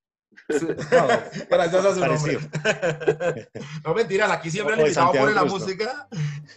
[0.49, 1.09] No,
[1.51, 2.41] Gracias a su Parecido.
[2.41, 3.51] nombre.
[3.85, 6.09] no mentiras, aquí siempre el O de invitado pone la música.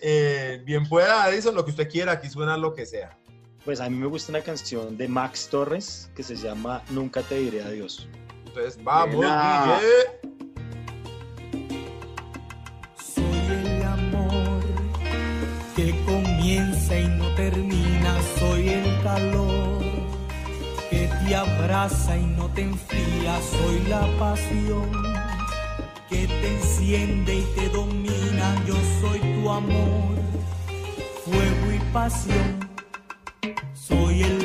[0.02, 3.18] Eh, bien pueda, Edison, lo que usted quiera, aquí suena lo que sea.
[3.64, 7.40] Pues a mí me gusta una canción de Max Torres que se llama Nunca te
[7.40, 8.08] diré adiós.
[8.46, 9.26] Entonces, vamos.
[9.26, 10.45] Guille.
[17.50, 18.12] Termina.
[18.40, 19.84] Soy el calor
[20.90, 23.34] que te abraza y no te enfría.
[23.52, 24.90] Soy la pasión
[26.10, 28.48] que te enciende y te domina.
[28.68, 30.16] Yo soy tu amor,
[31.26, 32.50] fuego y pasión.
[33.74, 34.45] Soy el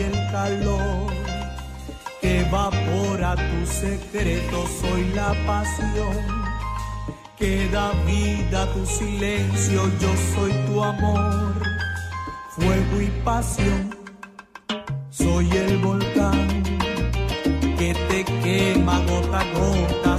[0.00, 1.12] el calor
[2.20, 6.16] que evapora tu secreto, soy la pasión
[7.36, 11.54] que da vida a tu silencio, yo soy tu amor,
[12.50, 13.96] fuego y pasión,
[15.10, 16.62] soy el volcán
[17.78, 20.11] que te quema gota a gota,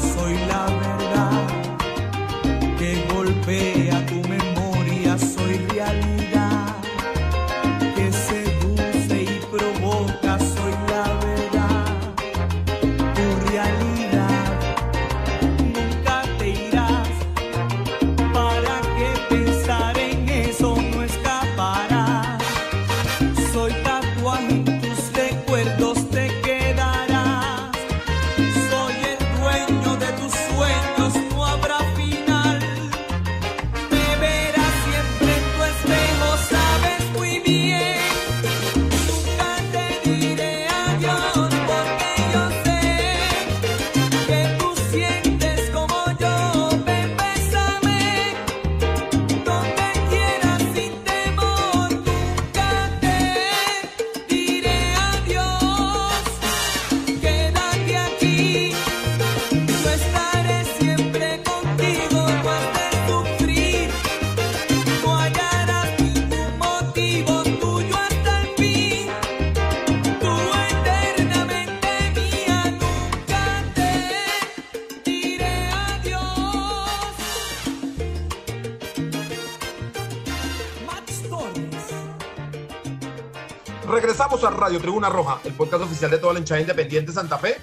[85.84, 87.58] oficial de toda la hinchada independiente de Santa Fe.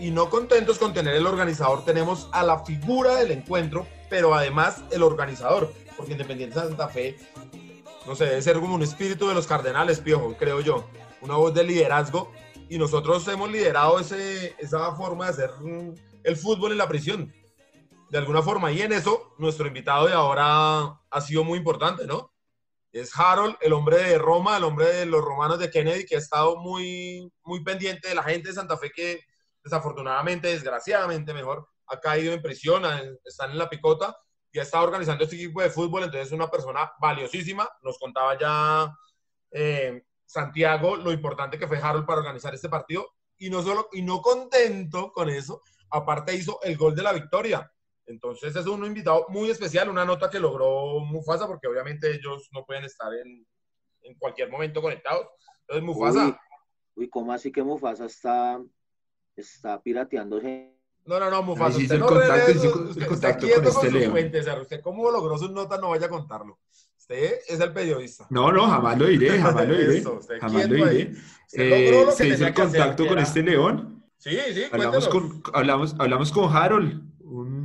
[0.00, 4.82] Y no contentos con tener el organizador, tenemos a la figura del encuentro, pero además
[4.92, 7.16] el organizador, porque Independiente Santa Fe,
[8.06, 10.84] no sé, debe ser como un espíritu de los cardenales, piojo, creo yo,
[11.20, 12.30] una voz de liderazgo.
[12.68, 17.32] Y nosotros hemos liderado ese, esa forma de hacer mm, el fútbol en la prisión,
[18.10, 18.70] de alguna forma.
[18.70, 22.30] Y en eso, nuestro invitado de ahora ha sido muy importante, ¿no?
[23.00, 26.18] Es Harold, el hombre de Roma, el hombre de los romanos de Kennedy, que ha
[26.18, 29.20] estado muy, muy pendiente de la gente de Santa Fe que
[29.62, 32.84] desafortunadamente, desgraciadamente mejor, ha caído en prisión,
[33.24, 34.16] están en la picota,
[34.52, 37.68] ya estaba organizando este equipo de fútbol, entonces es una persona valiosísima.
[37.82, 38.94] Nos contaba ya
[39.50, 43.06] eh, Santiago lo importante que fue Harold para organizar este partido
[43.38, 47.70] y no solo y no contento con eso, aparte hizo el gol de la victoria.
[48.08, 52.64] Entonces es un invitado muy especial, una nota que logró Mufasa, porque obviamente ellos no
[52.64, 53.46] pueden estar en,
[54.02, 55.26] en cualquier momento conectados.
[55.62, 56.26] Entonces Mufasa.
[56.26, 56.34] Uy,
[57.04, 58.60] uy, ¿cómo así que Mufasa está,
[59.36, 60.74] está pirateándose?
[61.04, 61.78] No, no, no, Mufasa.
[61.78, 64.10] Usted el no contacto, el usted- contacto usted con este sus León.
[64.10, 66.58] fuentes, o sea, usted cómo logró sus notas no vaya a contarlo.
[66.98, 68.26] Usted es el periodista.
[68.30, 69.98] No, no, jamás lo diré, jamás lo diré.
[69.98, 71.12] Eso, usted Jamás lo diré.
[71.52, 74.04] Eh, lo se hizo el hacer, contacto que con era- este león.
[74.18, 75.40] Sí, sí, Hablamos cuéntenos.
[75.42, 77.57] con, hablamos, hablamos con Harold, un-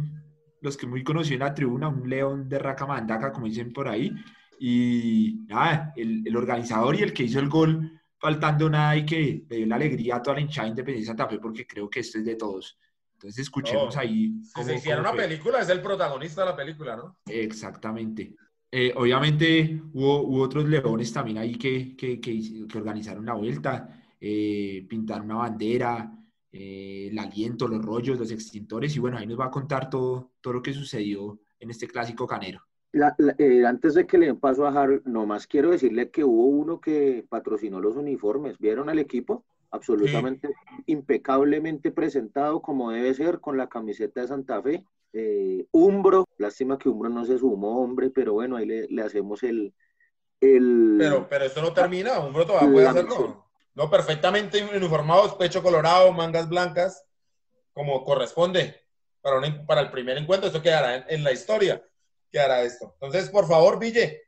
[0.63, 4.11] los que muy conoció en la tribuna, un león de Racamandaca, como dicen por ahí.
[4.59, 9.43] Y nada, el, el organizador y el que hizo el gol, faltando nada y que
[9.49, 11.99] le dio la alegría a toda la hinchada de Independiente Santa Fe, porque creo que
[11.99, 12.77] esto es de todos.
[13.13, 14.41] Entonces escuchemos No, ahí.
[14.43, 15.23] Si cómo- se hiciera una fue.
[15.23, 17.17] película, es el protagonista de la película, ¿no?
[17.27, 18.35] Exactamente.
[18.71, 24.01] Eh, obviamente hubo, hubo otros leones también ahí que, que, que que organizaron la vuelta,
[24.19, 26.11] eh, pintaron una bandera,
[26.53, 30.31] eh, el aliento, los rollos, los extintores, y bueno, ahí nos va a contar todo,
[30.39, 32.61] todo lo que sucedió en este clásico canero.
[32.91, 36.23] La- la- eh, antes de que le den paso a Harold, nomás quiero decirle que
[36.23, 38.57] hubo uno que patrocinó los uniformes.
[38.59, 39.43] ¿Vieron al equipo?
[39.71, 40.49] Absolutamente
[40.85, 44.85] impecablemente presentado como debe ser con la camiseta de Santa Fe.
[45.13, 49.41] Eh, Umbro, lástima que Umbro no se sumó, hombre, pero bueno, ahí le, le hacemos
[49.41, 49.73] el...
[50.41, 53.45] el Pero, pero esto no termina, un broto puede hacerlo.
[53.75, 57.03] No, perfectamente uniformados, pecho colorado, mangas blancas,
[57.73, 58.75] como corresponde
[59.21, 60.47] para, para el primer encuentro.
[60.47, 61.83] Esto quedará en, en la historia,
[62.31, 62.95] quedará esto.
[63.01, 64.21] Entonces, por favor, Ville,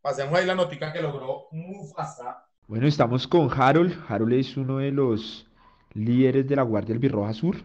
[0.00, 2.46] pasemos ahí la notica que logró Mufasa.
[2.66, 3.96] Bueno, estamos con Harold.
[4.08, 5.46] Harold es uno de los
[5.92, 7.56] líderes de la Guardia Albirroja Sur,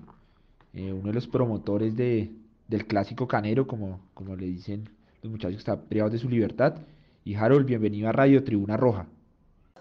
[0.73, 2.31] eh, uno de los promotores de,
[2.67, 4.89] del clásico canero, como, como le dicen
[5.21, 6.75] los muchachos que están privados de su libertad.
[7.23, 9.07] Y Harold, bienvenido a Radio Tribuna Roja.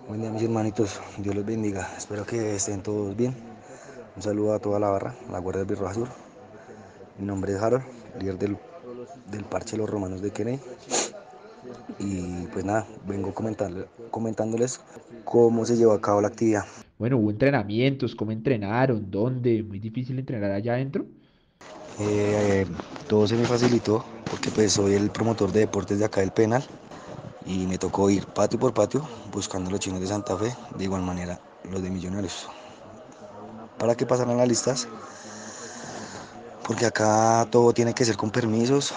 [0.07, 3.35] Buen día mis hermanitos, Dios los bendiga, espero que estén todos bien.
[4.15, 6.09] Un saludo a toda la barra, la Guardia del Birroja Sur.
[7.19, 7.85] Mi nombre es Harold,
[8.21, 8.59] líder del,
[9.31, 10.61] del Parche de los Romanos de Kennedy.
[11.99, 13.33] Y pues nada, vengo
[14.11, 14.81] comentándoles
[15.25, 16.65] cómo se llevó a cabo la actividad.
[16.99, 21.07] Bueno, hubo entrenamientos, cómo entrenaron, dónde, muy difícil entrenar allá adentro.
[21.99, 22.67] Eh,
[23.09, 26.63] todo se me facilitó porque pues soy el promotor de deportes de acá del penal
[27.47, 31.03] y me tocó ir patio por patio buscando los chinos de Santa Fe, de igual
[31.03, 31.39] manera
[31.71, 32.49] los de Millonarios.
[33.79, 34.89] Para que pasaran las listas,
[36.67, 38.95] porque acá todo tiene que ser con permisos,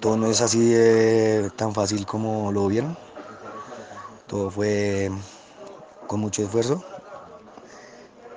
[0.00, 2.96] todo no es así de tan fácil como lo vieron,
[4.26, 5.10] todo fue
[6.06, 6.82] con mucho esfuerzo.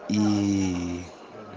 [0.10, 1.02] Y,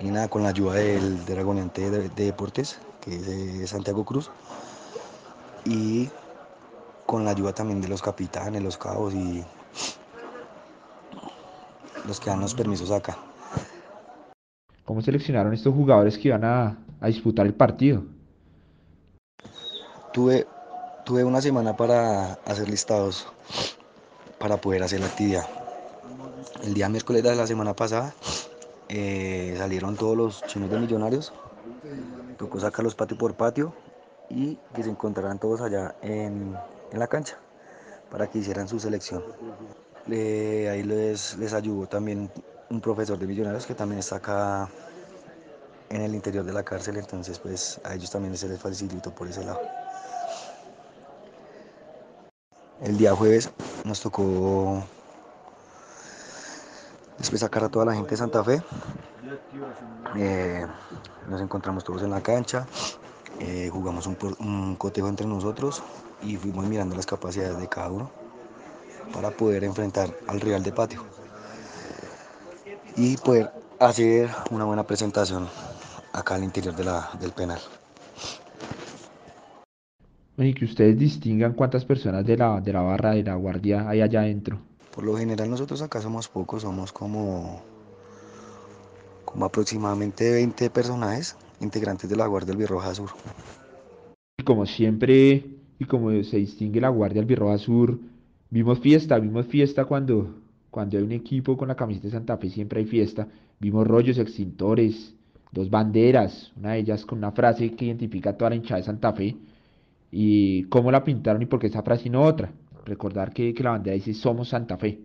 [0.03, 4.31] nada, con la ayuda del dragoneante de, de deportes, que es eh, Santiago Cruz,
[5.65, 6.09] y
[7.07, 9.45] con la ayuda también de los capitanes, los cabos y
[12.07, 13.17] los que dan los permisos acá.
[14.85, 18.03] ¿Cómo seleccionaron estos jugadores que iban a, a disputar el partido?
[20.13, 20.47] Tuve,
[21.05, 23.27] tuve una semana para hacer listados
[24.39, 25.47] para poder hacer la actividad.
[26.63, 28.15] El día miércoles de la semana pasada
[28.89, 31.33] eh, salieron todos los chinos de millonarios.
[32.39, 33.73] Tocó sacarlos patio por patio
[34.29, 36.57] y que se encontraran todos allá en,
[36.93, 37.39] en la cancha
[38.11, 39.23] para que hicieran su selección.
[40.07, 42.31] Le- ahí les, les ayudó también
[42.71, 44.69] un profesor de millonarios que también está acá
[45.91, 49.29] en el interior de la cárcel, entonces pues a ellos también se les facilitó por
[49.29, 49.61] ese lado.
[52.83, 53.51] El día jueves
[53.85, 54.83] nos tocó
[57.19, 58.63] después sacar a toda la gente de Santa Fe.
[60.17, 60.67] Eh,
[61.29, 62.67] nos encontramos todos en la cancha,
[63.41, 65.83] eh, jugamos un cotejo entre nosotros
[66.23, 68.11] y fuimos mirando las capacidades de cada uno
[69.13, 71.01] para poder enfrentar al rival de patio
[72.97, 75.49] y poder hacer una buena presentación
[76.13, 77.61] acá al interior de la- del penal.
[80.39, 84.03] Y que ustedes distingan cuántas personas de la, de la barra de la guardia hay
[84.03, 84.59] allá adentro.
[84.95, 87.63] Por lo general nosotros acá somos pocos, somos como,
[89.25, 93.11] como aproximadamente 20 personajes integrantes de la Guardia Albirroja Sur.
[94.39, 95.45] Y como siempre,
[95.79, 97.99] y como se distingue la Guardia Albirroja Sur,
[98.51, 100.37] vimos fiesta, vimos fiesta cuando,
[100.71, 103.29] cuando hay un equipo con la camiseta de Santa Fe, siempre hay fiesta.
[103.59, 105.15] Vimos rollos, extintores,
[105.53, 108.87] dos banderas, una de ellas con una frase que identifica a toda la hinchada de
[108.87, 109.37] Santa Fe.
[110.11, 112.53] Y cómo la pintaron y por qué esa frase y no otra.
[112.85, 115.01] Recordar que, que la bandera dice Somos Santa Fe.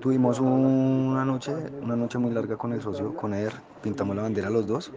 [0.00, 4.48] Tuvimos una noche, una noche muy larga con el socio, con Eder, pintamos la bandera
[4.48, 4.90] los dos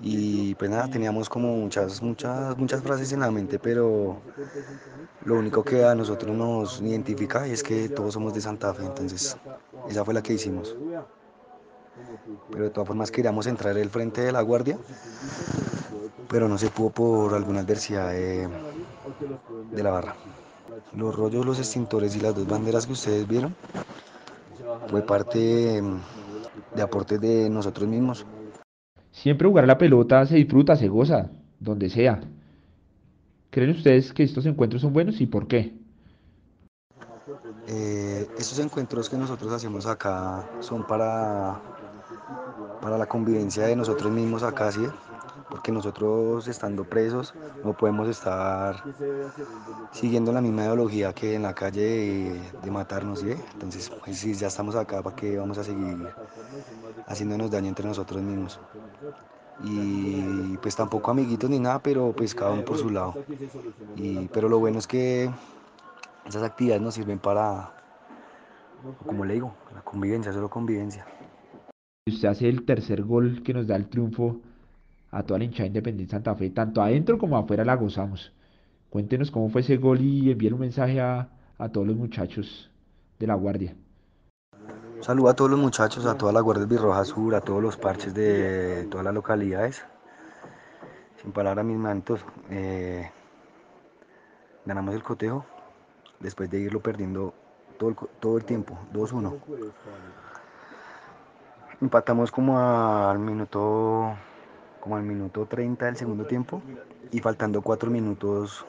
[0.00, 4.16] y pues nada, teníamos como muchas, muchas, muchas frases en la mente, pero
[5.26, 9.36] lo único que a nosotros nos identifica es que todos somos de Santa Fe, entonces
[9.88, 10.74] esa fue la que hicimos.
[12.50, 14.78] Pero de todas formas queríamos entrar el frente de la guardia,
[16.30, 18.48] pero no se pudo por alguna adversidad de,
[19.70, 20.16] de la barra.
[20.94, 23.54] Los rollos, los extintores y las dos banderas que ustedes vieron
[24.92, 25.82] fue parte
[26.74, 28.26] de aportes de nosotros mismos.
[29.10, 32.20] Siempre jugar la pelota se disfruta, se goza, donde sea.
[33.48, 35.74] ¿Creen ustedes que estos encuentros son buenos y por qué?
[37.68, 41.58] Eh, estos encuentros que nosotros hacemos acá son para,
[42.82, 44.86] para la convivencia de nosotros mismos acá, ¿sí?
[45.52, 48.82] Porque nosotros estando presos no podemos estar
[49.90, 53.34] siguiendo la misma ideología que en la calle de, matarnos, ¿sí?
[53.52, 56.08] Entonces, pues si ya estamos acá, ¿para qué vamos a seguir
[57.06, 58.58] haciéndonos daño entre nosotros mismos?
[59.62, 63.14] Y pues tampoco amiguitos ni nada, pero pues cada uno por su lado.
[63.96, 65.30] Y, pero lo bueno es que
[66.24, 67.74] esas actividades nos sirven para,
[69.04, 71.06] como le digo, la convivencia, solo convivencia.
[72.08, 74.40] Usted hace el tercer gol que nos da el triunfo
[75.12, 78.32] a toda la hinchada Independiente Santa Fe, tanto adentro como afuera la gozamos.
[78.90, 82.70] Cuéntenos cómo fue ese gol y envíen un mensaje a, a todos los muchachos
[83.18, 83.76] de la Guardia.
[85.00, 88.14] Saludo a todos los muchachos, a toda la Guardia Birroja Sur, a todos los parches
[88.14, 89.84] de todas las localidades.
[91.20, 93.10] Sin palabras mis manitos, eh,
[94.64, 95.44] ganamos el cotejo
[96.20, 97.34] después de irlo perdiendo
[97.78, 99.38] todo todo el tiempo, 2-1.
[101.80, 104.14] Empatamos como al minuto
[104.82, 106.60] como al minuto 30 del segundo tiempo
[107.12, 108.64] y faltando 4 minutos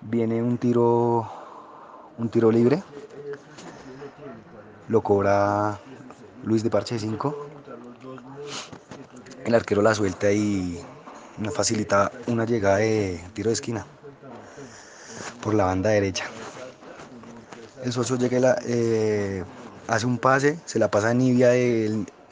[0.00, 1.30] viene un tiro
[2.16, 2.82] un tiro libre.
[4.88, 5.78] Lo cobra
[6.44, 7.46] Luis de Parche 5
[9.44, 10.80] el arquero la suelta y
[11.36, 13.84] nos facilita una llegada de tiro de esquina
[15.42, 16.24] por la banda derecha.
[17.84, 19.44] El socio llega eh,
[19.88, 21.54] hace un pase se la pasa a Nivia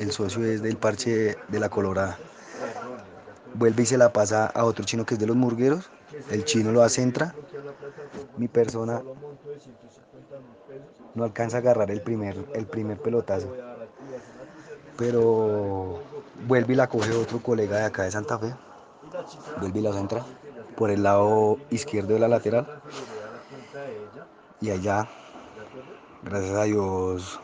[0.01, 2.19] el socio es del parche de la Colorada.
[3.55, 5.91] Vuelve y se la pasa a otro chino que es de los murgueros.
[6.31, 7.35] El chino lo acentra.
[8.39, 9.03] Mi persona
[11.15, 13.55] no alcanza a agarrar el primer, el primer pelotazo.
[14.97, 16.01] Pero
[16.47, 18.55] vuelve y la coge otro colega de acá de Santa Fe.
[19.61, 20.25] Vuelve y la centra
[20.77, 22.67] por el lado izquierdo de la lateral.
[24.63, 25.09] Y allá,
[26.23, 27.41] gracias a Dios,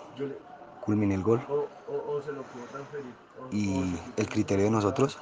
[0.81, 1.43] culmine el gol.
[3.53, 5.19] Y el criterio de nosotros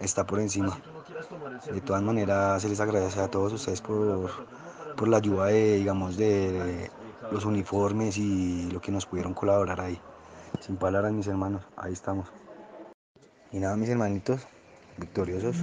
[0.00, 0.78] está por encima.
[1.72, 4.30] De todas maneras, se les agradece a todos ustedes por,
[4.96, 6.90] por la ayuda de, digamos, de
[7.30, 10.00] los uniformes y lo que nos pudieron colaborar ahí.
[10.60, 12.28] Sin palabras, mis hermanos, ahí estamos.
[13.52, 14.46] Y nada, mis hermanitos,
[14.98, 15.56] victoriosos.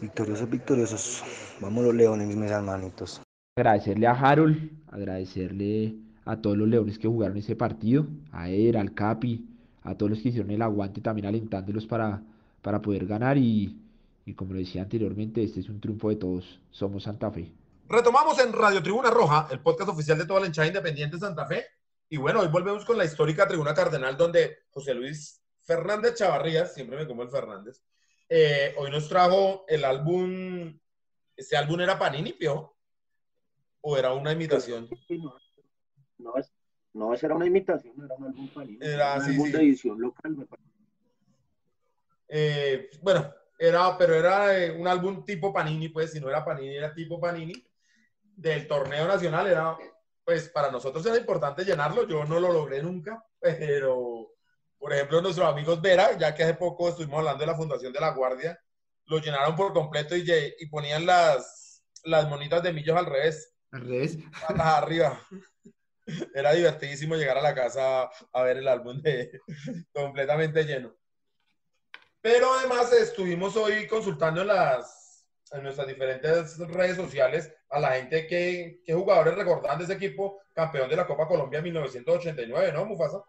[0.00, 1.24] Victoriosos, victoriosos.
[1.60, 3.20] Vamos los leones, mis hermanitos.
[3.56, 8.94] Agradecerle a Harold, agradecerle a todos los leones que jugaron ese partido, a Eder, al
[8.94, 9.46] Capi,
[9.82, 12.22] a todos los que hicieron el aguante también alentándolos para,
[12.62, 13.76] para poder ganar y,
[14.24, 17.52] y como lo decía anteriormente, este es un triunfo de todos, somos Santa Fe.
[17.88, 21.66] Retomamos en Radio Tribuna Roja, el podcast oficial de toda la hinchada independiente Santa Fe.
[22.08, 26.96] Y bueno, hoy volvemos con la histórica Tribuna Cardenal, donde José Luis Fernández Chavarrías, siempre
[26.96, 27.82] me como el Fernández,
[28.28, 30.78] eh, hoy nos trajo el álbum,
[31.36, 32.74] ¿ese álbum era Panini, Pio?
[33.80, 34.88] ¿O era una imitación?
[36.22, 36.52] No, es,
[36.94, 39.52] no, esa era una imitación, era un álbum Panini, Era, un sí, álbum sí.
[39.52, 40.68] de edición local, me parece.
[42.28, 46.76] Eh, bueno, era, pero era eh, un álbum tipo Panini, pues si no era Panini,
[46.76, 47.54] era tipo Panini.
[48.34, 49.76] Del torneo nacional era,
[50.24, 52.06] pues para nosotros era importante llenarlo.
[52.08, 54.32] Yo no lo logré nunca, pero
[54.78, 58.00] por ejemplo, nuestros amigos Vera, ya que hace poco estuvimos hablando de la Fundación de
[58.00, 58.58] la Guardia,
[59.06, 60.24] lo llenaron por completo y,
[60.58, 64.18] y ponían las, las monitas de millos al revés, Al revés.
[64.40, 65.20] patas arriba.
[66.34, 69.40] Era divertidísimo llegar a la casa a ver el álbum de,
[69.92, 70.94] completamente lleno.
[72.20, 78.26] Pero además estuvimos hoy consultando en, las, en nuestras diferentes redes sociales a la gente
[78.26, 82.84] que, que jugadores recordaban de ese equipo campeón de la Copa Colombia en 1989, ¿no,
[82.84, 83.22] Mufasa?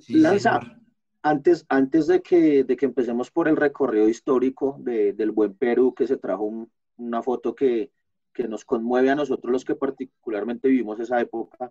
[0.00, 0.76] Sí, Lanza, señor.
[1.22, 5.92] antes, antes de, que, de que empecemos por el recorrido histórico de- del buen Perú,
[5.94, 7.90] que se trajo un- una foto que,
[8.32, 11.70] que nos conmueve a nosotros los que particularmente vivimos esa época,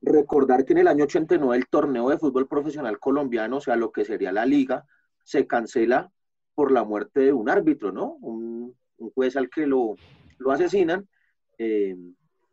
[0.00, 3.90] recordar que en el año 89 el torneo de fútbol profesional colombiano, o sea, lo
[3.90, 4.84] que sería la liga,
[5.24, 6.10] se cancela
[6.54, 8.16] por la muerte de un árbitro, ¿no?
[8.20, 8.76] Un,
[9.14, 9.94] juez al que lo,
[10.38, 11.08] lo asesinan
[11.56, 11.94] eh,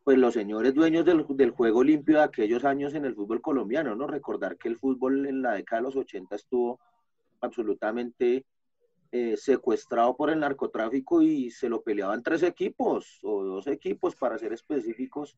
[0.03, 3.95] pues los señores dueños del, del, juego limpio de aquellos años en el fútbol colombiano,
[3.95, 4.05] ¿no?
[4.05, 6.79] Recordar que el fútbol en la década de los 80 estuvo
[7.41, 8.45] absolutamente
[9.11, 14.37] eh, secuestrado por el narcotráfico y se lo peleaban tres equipos o dos equipos para
[14.37, 15.37] ser específicos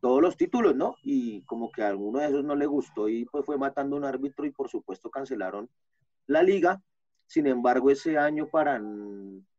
[0.00, 0.96] todos los títulos, ¿no?
[1.02, 4.04] Y como que a alguno de esos no le gustó y pues fue matando un
[4.04, 5.70] árbitro y por supuesto cancelaron
[6.26, 6.82] la liga.
[7.26, 8.80] Sin embargo, ese año para,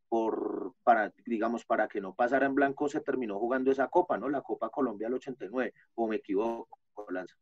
[0.09, 4.27] por, para, digamos, para que no pasara en blanco se terminó jugando esa copa, ¿no?
[4.29, 6.77] La Copa Colombia del 89, o me equivoco,
[7.09, 7.35] Lanza.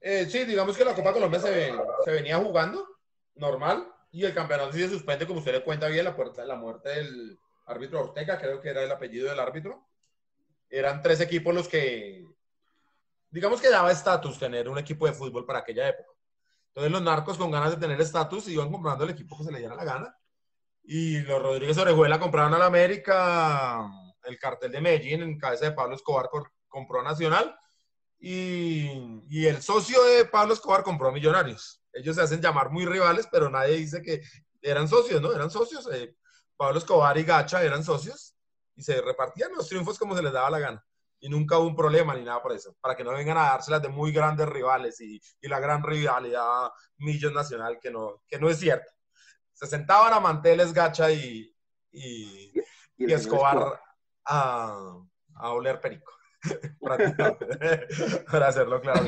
[0.00, 1.72] Eh, sí, digamos que la Copa Colombia se,
[2.04, 2.86] se, venía jugando
[3.34, 6.54] normal y el campeonato sí se suspende, como usted le cuenta bien, la, puerta, la
[6.54, 9.85] muerte del árbitro Ortega, creo que era el apellido del árbitro
[10.68, 12.26] eran tres equipos los que,
[13.30, 16.10] digamos que daba estatus tener un equipo de fútbol para aquella época.
[16.68, 19.58] Entonces los narcos con ganas de tener estatus iban comprando el equipo que se le
[19.58, 20.16] diera la gana.
[20.84, 23.88] Y los Rodríguez Orejuela compraron a la América,
[24.24, 26.28] el cartel de Medellín en cabeza de Pablo Escobar
[26.68, 27.56] compró Nacional
[28.18, 31.82] y, y, el socio de Pablo Escobar compró a Millonarios.
[31.92, 34.22] Ellos se hacen llamar muy rivales, pero nadie dice que
[34.62, 35.32] eran socios, ¿no?
[35.32, 35.88] Eran socios.
[35.92, 36.14] Eh,
[36.56, 38.35] Pablo Escobar y Gacha eran socios
[38.76, 40.86] y se repartían los triunfos como se les daba la gana.
[41.18, 43.82] Y nunca hubo un problema ni nada por eso, para que no vengan a dárselas
[43.82, 48.50] de muy grandes rivales y, y la gran rivalidad Millos Nacional, que no, que no
[48.50, 48.92] es cierta.
[49.52, 51.56] Se sentaban a manteles Gacha y,
[51.90, 52.52] y,
[52.98, 53.80] y Escobar
[54.26, 55.00] a,
[55.36, 56.12] a, oler perico,
[58.30, 59.04] para hacerlo claro.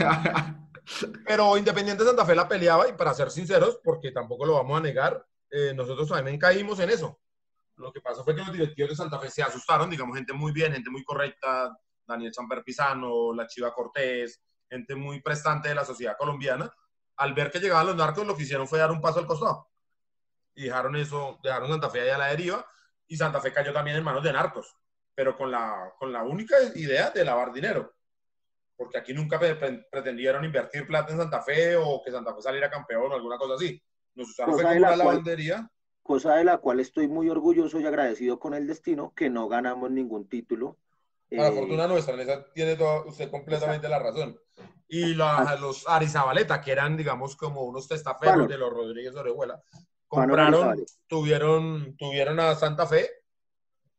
[1.27, 4.83] Pero Independiente Santa Fe la peleaba y para ser sinceros, porque tampoco lo vamos a
[4.83, 7.21] negar, eh, nosotros también caímos en eso.
[7.79, 10.53] Lo que pasó fue que los directivos de Santa Fe se asustaron, digamos, gente muy
[10.53, 15.85] bien, gente muy correcta, Daniel Champer Pisano, la Chiva Cortés, gente muy prestante de la
[15.85, 16.73] sociedad colombiana.
[17.17, 19.69] Al ver que llegaban los narcos, lo que hicieron fue dar un paso al costado.
[20.55, 22.67] Y dejaron eso, dejaron Santa Fe allá a la deriva,
[23.07, 24.77] y Santa Fe cayó también en manos de narcos,
[25.15, 27.95] pero con la, con la única idea de lavar dinero.
[28.77, 33.13] Porque aquí nunca pretendieron invertir plata en Santa Fe o que Santa Fe saliera campeón
[33.13, 33.81] o alguna cosa así.
[34.15, 35.71] Nos usaron fue como una lavandería
[36.09, 39.91] cosa de la cual estoy muy orgulloso y agradecido con el destino, que no ganamos
[39.91, 40.79] ningún título.
[41.29, 44.41] Para eh, fortuna nuestra, en esa tiene todo, usted completamente la razón.
[44.89, 49.63] Y la, los Arizabaleta, que eran, digamos, como unos testaferros de los Rodríguez Orejuela,
[50.07, 53.11] compraron, tuvieron, tuvieron a Santa Fe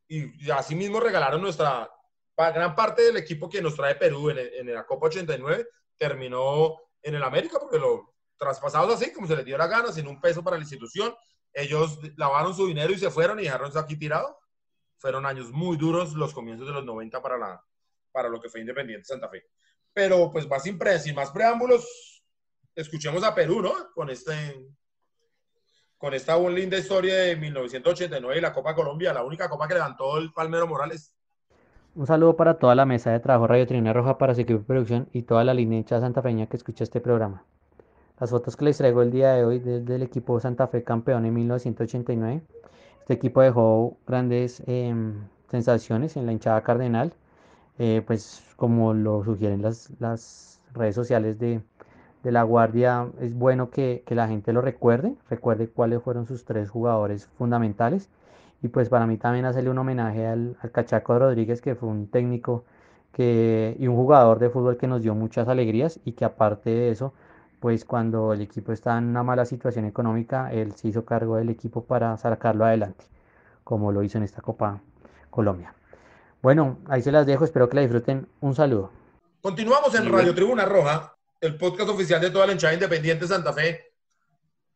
[0.07, 1.91] y, así mismo regalaron nuestra,
[2.35, 7.13] gran parte del equipo que nos trae Perú en, en la Copa 89 terminó en
[7.13, 10.43] el América porque lo traspasados así, como se les dio la gana, sin un peso
[10.43, 11.13] para la institución
[11.53, 14.39] ellos lavaron su dinero y se fueron y dejaron eso aquí tirado.
[14.97, 17.63] Fueron años muy duros los comienzos de los 90 para, la,
[18.11, 19.45] para lo que fue Independiente Santa Fe.
[19.93, 20.77] Pero pues más sin,
[21.15, 22.23] más preámbulos,
[22.75, 23.73] escuchemos a Perú, ¿no?
[23.93, 24.33] Con este
[25.97, 30.17] con esta linda historia de 1989 y la Copa Colombia, la única copa que levantó
[30.17, 31.13] el Palmero Morales.
[31.93, 34.65] Un saludo para toda la mesa de trabajo Radio Trina Roja para su equipo de
[34.65, 37.43] producción y toda la línea hecha Feña que escucha este programa.
[38.19, 41.25] Las fotos que les traigo el día de hoy desde el equipo Santa Fe campeón
[41.25, 42.41] en 1989.
[42.99, 45.13] Este equipo dejó grandes em,
[45.49, 47.13] sensaciones en la hinchada cardenal,
[47.77, 51.61] eh, pues como lo sugieren las, las redes sociales de,
[52.23, 56.43] de, la Guardia, es bueno que, que, la gente lo recuerde, recuerde cuáles fueron sus
[56.43, 58.09] tres jugadores fundamentales.
[58.61, 62.07] Y pues para mí también hacerle un homenaje al, al Cachaco Rodríguez, que fue un
[62.07, 62.65] técnico
[63.13, 66.91] que, y un jugador de fútbol que nos dio muchas alegrías y que aparte de
[66.91, 67.13] eso,
[67.59, 71.49] pues cuando el equipo está en una mala situación económica, él se hizo cargo del
[71.49, 73.05] equipo para sacarlo adelante,
[73.63, 74.81] como lo hizo en esta Copa
[75.29, 75.73] Colombia.
[76.41, 78.27] Bueno, ahí se las dejo, espero que la disfruten.
[78.39, 78.91] Un saludo.
[79.41, 83.89] Continuamos en Radio Tribuna Roja, el podcast oficial de toda la hinchada independiente Santa Fe.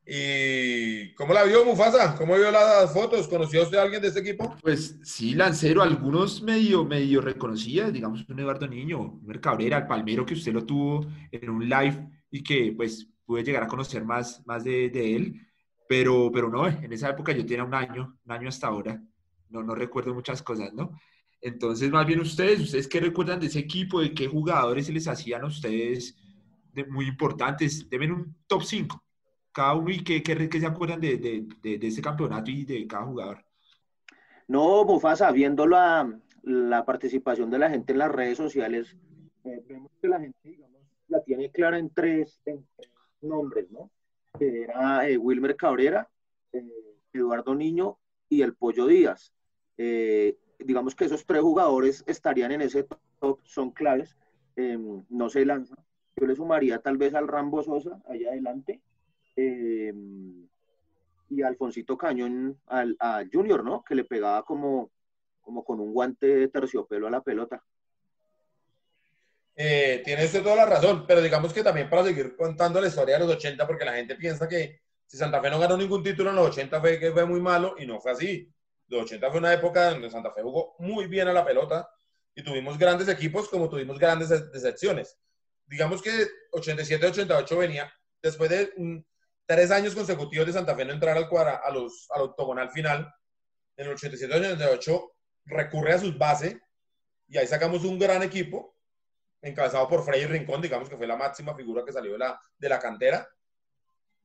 [0.05, 2.15] ¿Y cómo la vio Mufasa?
[2.15, 3.29] ¿Cómo vio las fotos?
[3.29, 4.53] ¿Conoció usted a alguien de este equipo?
[4.61, 10.25] Pues sí, Lancero, algunos medio, medio reconocía, digamos un Eduardo Niño, un Cabrera, el Palmero
[10.25, 14.41] que usted lo tuvo en un live y que pues pude llegar a conocer más,
[14.47, 15.47] más de, de, él,
[15.87, 18.99] pero, pero no, en esa época yo tenía un año, un año hasta ahora,
[19.49, 20.99] no, no recuerdo muchas cosas, ¿no?
[21.39, 24.01] Entonces, más bien ustedes, ¿ustedes qué recuerdan de ese equipo?
[24.01, 26.17] ¿De qué jugadores se les hacían a ustedes
[26.73, 27.87] de muy importantes?
[27.87, 29.03] Deben un top 5,
[29.51, 32.87] cada uno, y qué, qué, qué se acuerdan de, de, de, ese campeonato y de
[32.87, 33.45] cada jugador.
[34.47, 38.97] No, Mufasa, viendo la, la participación de la gente en las redes sociales,
[39.43, 40.72] eh, vemos que la gente, digamos,
[41.13, 42.41] la tiene clara en tres,
[43.21, 43.89] nombres, ¿no?
[44.37, 46.09] Que era eh, Wilmer Cabrera,
[46.51, 49.31] eh, Eduardo Niño y el Pollo Díaz.
[49.77, 52.87] Eh, digamos que esos tres jugadores estarían en ese
[53.19, 54.17] top, son claves.
[54.55, 55.75] Em, no se lanza.
[56.15, 58.81] Yo le sumaría tal vez al Rambo Sosa, allá adelante,
[59.35, 60.47] em,
[61.29, 62.97] y a Alfonsito Cañón, al,
[63.31, 63.83] Junior, ¿no?
[63.83, 64.91] Que le pegaba como,
[65.41, 67.63] como con un guante de terciopelo a la pelota.
[69.55, 73.15] Eh, tiene usted toda la razón, pero digamos que también para seguir contando la historia
[73.15, 76.31] de los 80, porque la gente piensa que si Santa Fe no ganó ningún título
[76.31, 78.51] en los 80 fue que fue muy malo y no fue así.
[78.87, 81.87] Los 80 fue una época donde Santa Fe jugó muy bien a la pelota
[82.33, 85.17] y tuvimos grandes equipos como tuvimos grandes decepciones.
[85.67, 86.11] Digamos que
[86.51, 88.73] 87-88 venía después de
[89.45, 93.13] tres años consecutivos de Santa Fe no entrar al, cuadra, a los, al octogonal final.
[93.77, 95.11] En el 87-88
[95.45, 96.57] recurre a sus bases
[97.27, 98.72] y ahí sacamos un gran equipo
[99.43, 102.69] encabezado por Freddy Rincón, digamos que fue la máxima figura que salió de la, de
[102.69, 103.27] la cantera.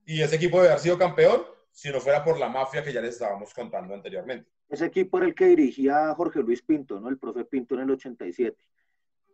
[0.07, 3.01] Y ese equipo debe haber sido campeón si no fuera por la mafia que ya
[3.01, 4.51] les estábamos contando anteriormente.
[4.69, 7.09] Ese equipo era el que dirigía Jorge Luis Pinto, ¿no?
[7.09, 8.57] El profe Pinto en el 87.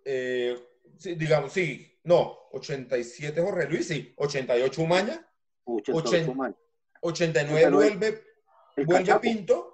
[0.04, 0.56] Eh,
[0.96, 5.26] sí, digamos, sí, no, 87 Jorge Luis, sí, 88 Umaña,
[5.64, 6.56] 88 Umaña.
[7.00, 8.24] 89 vuelve,
[8.84, 9.73] vuelve Pinto,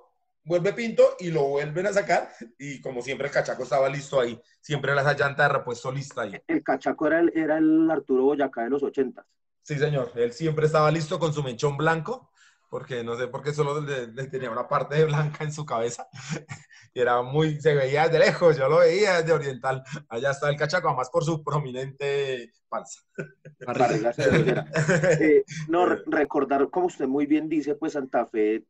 [0.50, 2.28] vuelve Pinto y lo vuelven a sacar
[2.58, 6.34] y como siempre el cachaco estaba listo ahí, siempre la llanta de repuesto lista ahí.
[6.48, 9.24] El cachaco era el, era el Arturo Boyacá de los 80.
[9.62, 12.32] Sí, señor, él siempre estaba listo con su mechón blanco
[12.68, 13.84] porque no sé por qué solo
[14.30, 16.08] tenía una parte de blanca en su cabeza.
[16.94, 19.84] y era muy, se veía de lejos, yo lo veía desde oriental.
[20.08, 23.02] Allá está el cachaco, además por su prominente panza.
[25.20, 28.64] eh, no, recordar, como usted muy bien dice, pues Santa Fe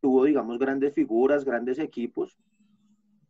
[0.00, 2.36] tuvo, digamos, grandes figuras, grandes equipos,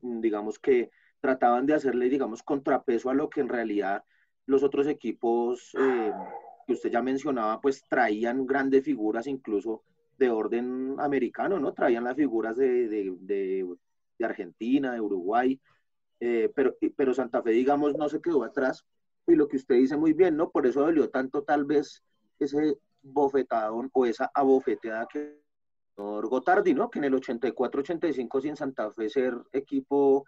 [0.01, 0.91] mm, digamos que
[1.21, 4.05] trataban de hacerle, digamos, contrapeso a lo que en realidad
[4.47, 6.13] los otros equipos eh,
[6.67, 9.85] que usted ya mencionaba, pues traían grandes figuras incluso
[10.19, 11.73] de orden americano, ¿no?
[11.73, 13.77] Traían las figuras de, de, de,
[14.25, 15.61] Argentina, de Uruguay,
[16.21, 18.85] eh, pero, pero Santa Fe, digamos, no se quedó atrás.
[19.27, 20.51] Y lo que usted dice muy bien, ¿no?
[20.51, 22.05] Por eso dolió tanto tal vez
[22.39, 25.42] ese bofetadón o esa abofeteada que
[25.97, 26.91] Gotardi, ¿no?
[26.91, 30.25] Que en el 84-85 sin Santa Fe ser equipo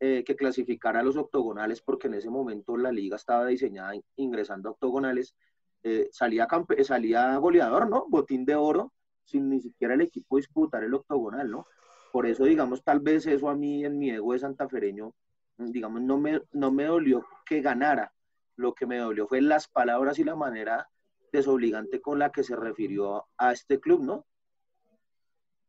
[0.00, 4.68] eh, que clasificara a los octogonales, porque en ese momento la liga estaba diseñada ingresando
[4.68, 5.34] a octogonales,
[5.82, 6.48] eh, salía,
[6.82, 8.06] salía goleador, ¿no?
[8.08, 8.92] Botín de oro,
[9.24, 11.66] sin ni siquiera el equipo disputar el octogonal, ¿no?
[12.12, 15.14] Por eso, digamos, tal vez eso a mí en mi ego de santafereño,
[15.58, 18.12] mm, digamos, no me, no me dolió que ganara.
[18.56, 20.88] Lo que me dolió fue las palabras y la manera
[21.32, 24.26] desobligante con la que se refirió a este club, ¿no?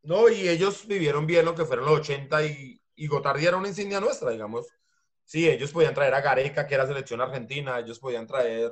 [0.06, 3.99] No, y ellos vivieron bien lo que fueron los 80 y, Gotardi era una insignia
[3.99, 4.68] nuestra, digamos.
[5.24, 8.72] Sí, ellos podían traer a Gareca, que era selección argentina, ellos podían traer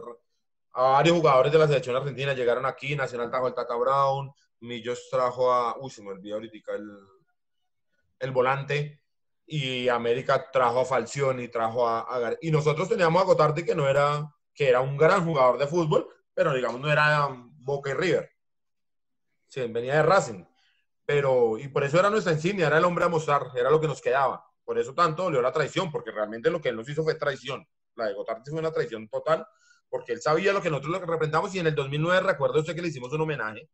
[0.74, 5.10] a varios jugadores de la selección argentina llegaron aquí, Nacional trajo el Tata Brown, Millos
[5.10, 7.00] trajo a, uy, se me olvidó ahorita el,
[8.20, 9.02] el volante,
[9.46, 13.90] y América trajo a Falcioni, trajo a, a, y nosotros teníamos a Gotardi que no
[13.90, 17.28] era, que era un gran jugador de fútbol, pero digamos no era
[17.58, 18.32] Boca y River.
[19.48, 20.46] Sí, venía de Racing.
[21.06, 23.88] Pero, y por eso era nuestra insignia, era el hombre a mostrar, era lo que
[23.88, 24.46] nos quedaba.
[24.64, 27.68] Por eso tanto dolió la traición, porque realmente lo que él nos hizo fue traición.
[27.96, 29.46] La de Gotardi fue una traición total,
[29.90, 32.82] porque él sabía lo que nosotros lo representamos y en el 2009 recuerdo usted que
[32.82, 33.70] le hicimos un homenaje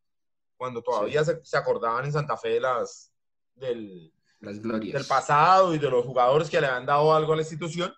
[0.56, 3.10] cuando todavía se, se, acordaban en Santa Fe las,
[3.54, 4.92] del, las glorias.
[4.92, 7.94] del pasado y de los jugadores que le habían dado algo a la institución.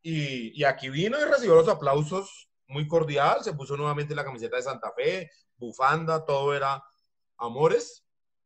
[0.00, 4.56] Y, y, aquí vino y recibió los aplausos muy cordial, se puso nuevamente la camiseta
[4.56, 6.80] de Santa Fe, bufanda, todo era
[7.38, 8.03] amores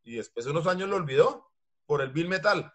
[0.08, 1.50] y después de unos años lo olvidó
[1.84, 2.72] por el Bill Metal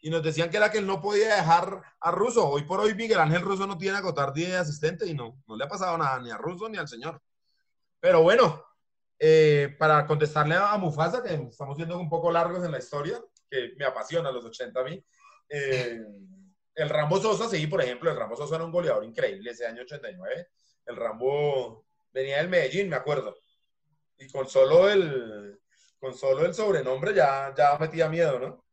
[0.00, 2.48] y nos decían que era que él no podía dejar a Russo.
[2.48, 5.56] Hoy por hoy Miguel Ángel Russo no tiene a Gotardi de asistente y no, no
[5.56, 7.22] le ha pasado nada ni a Russo ni al señor.
[8.00, 8.64] Pero bueno,
[9.16, 13.74] eh, para contestarle a Mufasa, que estamos siendo un poco largos en la historia, que
[13.78, 15.04] me apasiona los 80 a mí,
[15.48, 16.00] eh,
[16.74, 19.82] el Rambo Sosa, sí, por ejemplo, el Rambo Sosa era un goleador increíble ese año
[19.82, 20.48] 89.
[20.86, 23.36] El Rambo venía del Medellín, me acuerdo.
[24.18, 25.61] Y con solo el,
[26.02, 28.64] con solo el sobrenombre ya, ya metía miedo, ¿no?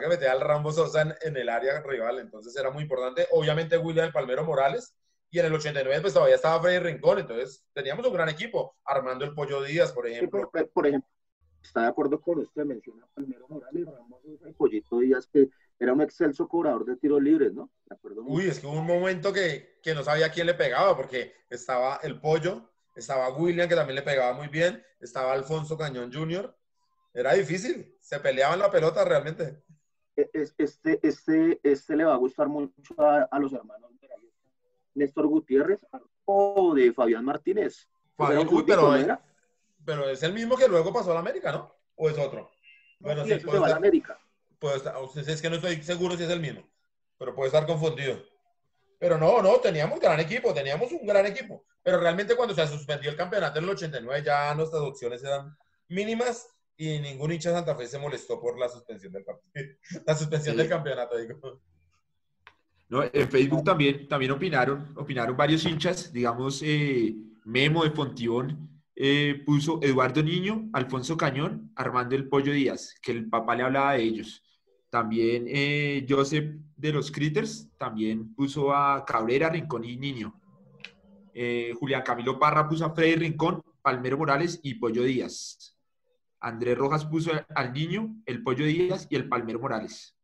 [0.00, 3.28] que metía al Rambo Sosa en, en, el área rival, entonces era muy importante.
[3.30, 4.96] Obviamente William Palmero Morales,
[5.30, 9.24] y en el 89 pues todavía estaba Freddy Rincón, entonces teníamos un gran equipo, Armando
[9.24, 10.40] el Pollo Díaz, por ejemplo.
[10.40, 11.08] Sí, por, por, ejemplo,
[11.62, 15.48] está de acuerdo con usted, menciona Palmero Morales, Ramos el Pollito Díaz, que
[15.78, 17.70] era un excelso cobrador de tiros libres, ¿no?
[17.88, 21.32] Acuerdo Uy, es que hubo un momento que, que no sabía quién le pegaba, porque
[21.48, 26.54] estaba el Pollo, estaba William, que también le pegaba muy bien, estaba Alfonso Cañón Jr.,
[27.12, 29.62] era difícil, se peleaban la pelota realmente.
[30.14, 33.90] Este, este, este le va a gustar mucho a, a los hermanos
[34.94, 35.80] Néstor Gutiérrez
[36.24, 37.88] o de Fabián Martínez.
[38.16, 39.06] Fabián, uy, pero, es,
[39.84, 41.74] pero es el mismo que luego pasó a la América, ¿no?
[41.96, 42.50] ¿O es otro?
[42.98, 44.18] Bueno, sí, sí puede estar, a la América.
[44.60, 46.68] Estar, es que no estoy seguro si es el mismo,
[47.18, 48.22] pero puede estar confundido.
[48.98, 51.64] Pero no, no, teníamos gran equipo, teníamos un gran equipo.
[51.82, 55.56] Pero realmente cuando se suspendió el campeonato en el 89 ya nuestras opciones eran
[55.88, 59.24] mínimas y ningún hincha de Santa Fe se molestó por la suspensión del.
[60.06, 61.60] La suspensión del campeonato, digo.
[62.88, 67.14] No, en Facebook también, también opinaron, opinaron varios hinchas, digamos, eh,
[67.44, 73.28] Memo de Fontibón eh, puso Eduardo Niño, Alfonso Cañón, Armando el Pollo Díaz, que el
[73.28, 74.42] papá le hablaba de ellos.
[74.90, 80.39] También eh, Joseph de los Critters, también puso a Cabrera, Rincón y Niño.
[81.34, 85.76] Eh, Julián Camilo Parra puso a Freddy Rincón, Palmero Morales y Pollo Díaz.
[86.40, 90.16] Andrés Rojas puso al Niño, el Pollo Díaz y el Palmero Morales.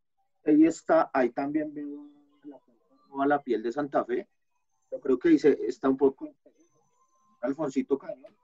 [0.45, 2.09] Ahí está, ahí también veo
[2.45, 2.59] la,
[3.23, 4.27] a la piel de Santa Fe.
[4.91, 6.29] Yo creo que dice, está un poco
[7.43, 8.35] Alfonsito Cañón.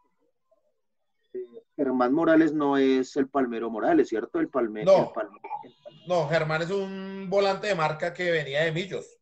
[1.33, 4.39] Eh, Germán Morales no es el Palmero Morales, ¿cierto?
[4.39, 4.93] El Palmero.
[4.93, 4.99] No.
[5.09, 6.07] el Palmero- el Palmero.
[6.09, 9.19] No, Germán es un volante de marca que venía de Millos.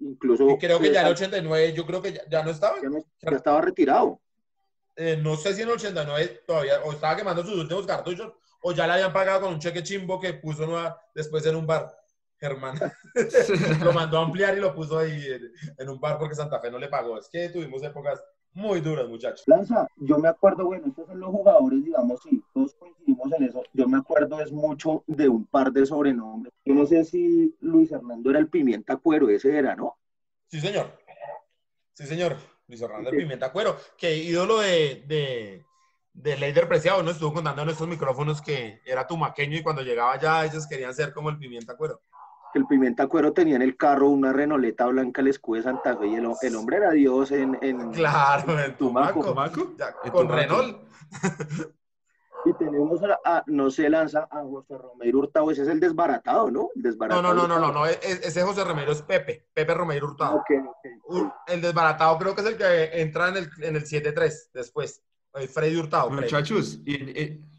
[0.00, 2.50] Incluso Y creo que ya en el está- 89, yo creo que ya, ya no
[2.50, 2.80] estaba.
[2.82, 4.20] ya, no- ya estaba retirado.
[4.96, 8.32] Eh, no sé si en el 89 todavía, o estaba quemando sus últimos cartuchos,
[8.62, 11.66] o ya le habían pagado con un cheque chimbo que puso nueva- después en un
[11.66, 11.92] bar.
[12.38, 12.74] Germán
[13.88, 16.70] lo mandó a ampliar y lo puso ahí en, en un bar porque Santa Fe
[16.70, 17.16] no le pagó.
[17.18, 18.22] Es que tuvimos épocas
[18.54, 19.42] muy duras, muchachos.
[19.46, 23.62] Lanza, yo me acuerdo, bueno, estos son los jugadores, digamos, sí, todos coincidimos en eso.
[23.72, 26.52] Yo me acuerdo es mucho de un par de sobrenombres.
[26.64, 29.96] Yo no sé si Luis Hernando era el Pimienta Cuero, ese era, ¿no?
[30.46, 30.86] Sí, señor.
[31.92, 32.36] Sí, señor.
[32.66, 33.16] Luis Hernando Sí.
[33.16, 35.64] Pimienta Cuero, que ídolo de, de,
[36.14, 37.10] de Leider Preciado, ¿no?
[37.10, 41.12] Estuvo contando en estos micrófonos que era tumaqueño y cuando llegaba ya ellos querían ser
[41.12, 42.00] como el Pimienta Cuero.
[42.54, 45.96] Que el Pimienta Cuero tenía en el carro una renoleta blanca, el escudo de Santa
[45.96, 49.24] Fe, y el, el hombre era Dios en, en- Claro, el Tumaco.
[49.24, 49.64] Tumaco.
[50.12, 50.32] Con Tumaco.
[50.36, 50.78] Renault.
[52.46, 56.50] Y tenemos a, a- no se lanza a José Romero Hurtado, ese es el desbaratado,
[56.50, 56.68] ¿no?
[56.76, 57.22] El No, desbaratado.
[57.22, 60.44] no, no, no, no, no, e- e- ese José Romero es Pepe, Pepe Romero Hurtado.
[61.06, 65.02] Un- el desbaratado creo que es el que entra en el, en el 7-3 después.
[65.32, 66.10] El Freddy Hurtado.
[66.10, 67.50] Muchachos, y en, en-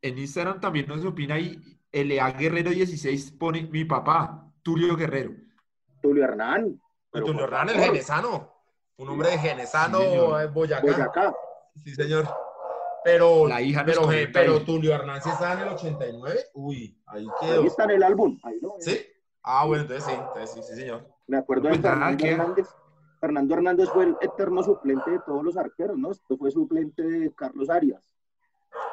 [0.00, 1.60] en Instagram también nos opina ahí,
[1.92, 5.32] LA Guerrero 16 pone mi papá, Tulio Guerrero.
[6.02, 6.80] Tulio Hernán.
[7.10, 8.52] Pero Tulio Hernán, el genesano.
[8.96, 10.82] Un hombre de genesano, Sí, Boyacá.
[10.86, 11.34] Boyacá.
[11.84, 12.28] Sí, señor.
[13.02, 14.64] Pero, La hija pero, comenta eh, pero ahí.
[14.64, 16.40] Tulio Hernán sí estaba en el 89.
[16.54, 17.64] Uy, ahí Ahí quedó.
[17.64, 18.38] está en el álbum.
[18.42, 18.82] Ahí lo ven.
[18.82, 19.00] ¿Sí?
[19.42, 21.08] Ah, bueno, entonces sí, entonces sí, sí, señor.
[21.26, 22.68] Me acuerdo Pues de nada, Fernando Hernández.
[23.20, 26.10] Fernando Hernández fue el eterno suplente de todos los arqueros, ¿no?
[26.10, 28.09] Esto fue suplente de Carlos Arias.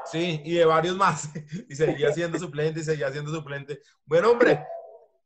[0.06, 1.30] Sí, y de varios más.
[1.70, 3.82] Y seguía siendo suplente y seguía siendo suplente.
[4.06, 4.66] Bueno, hombre,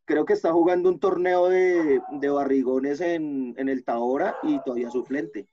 [0.05, 4.89] Creo que está jugando un torneo de, de barrigones en, en el Tahora y todavía
[4.89, 5.47] suplente.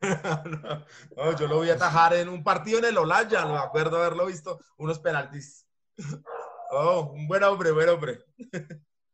[0.00, 0.84] no,
[1.16, 4.26] no, yo lo voy a atajar en un partido en el Olaya, me acuerdo haberlo
[4.26, 5.66] visto, unos penaltis.
[6.72, 8.20] Oh, un buen hombre, buen hombre.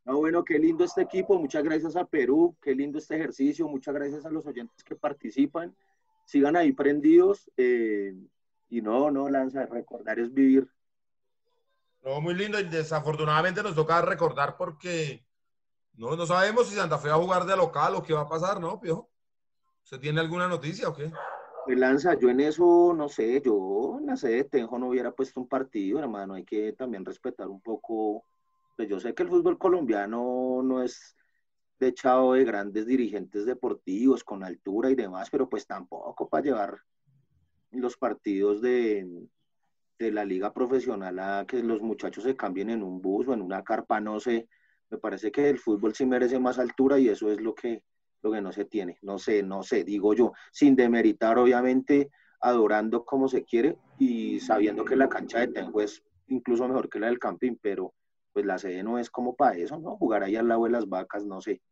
[0.04, 1.38] No, bueno, qué lindo este equipo.
[1.38, 2.54] Muchas gracias a Perú.
[2.60, 3.66] Qué lindo este ejercicio.
[3.66, 5.74] Muchas gracias a los oyentes que participan.
[6.26, 7.50] Sigan ahí prendidos.
[7.56, 8.12] eh,
[8.68, 10.68] y no, no, Lanza, recordar es vivir.
[12.04, 15.26] No, muy lindo y desafortunadamente nos toca recordar porque
[15.94, 18.28] no, no sabemos si Santa Fe va a jugar de local o qué va a
[18.28, 19.10] pasar, ¿no, Piojo?
[19.82, 21.10] ¿Usted tiene alguna noticia o qué?
[21.64, 25.10] Pues, Lanza, yo en eso, no sé, yo en la sede de Tenjo no hubiera
[25.12, 26.34] puesto un partido, hermano.
[26.34, 28.24] Hay que también respetar un poco.
[28.76, 31.16] Pues yo sé que el fútbol colombiano no es
[31.78, 36.78] de echado de grandes dirigentes deportivos con altura y demás, pero pues tampoco para llevar
[37.76, 39.06] los partidos de,
[39.98, 43.42] de la liga profesional a que los muchachos se cambien en un bus o en
[43.42, 44.48] una carpa, no sé.
[44.90, 47.82] Me parece que el fútbol sí merece más altura y eso es lo que,
[48.22, 48.98] lo que no se tiene.
[49.02, 52.10] No sé, no sé, digo yo, sin demeritar obviamente,
[52.40, 57.00] adorando como se quiere y sabiendo que la cancha de Tenjo es incluso mejor que
[57.00, 57.94] la del Campín, pero
[58.32, 59.96] pues la sede no es como para eso, ¿no?
[59.96, 61.62] Jugar ahí al lado de las vacas, no sé.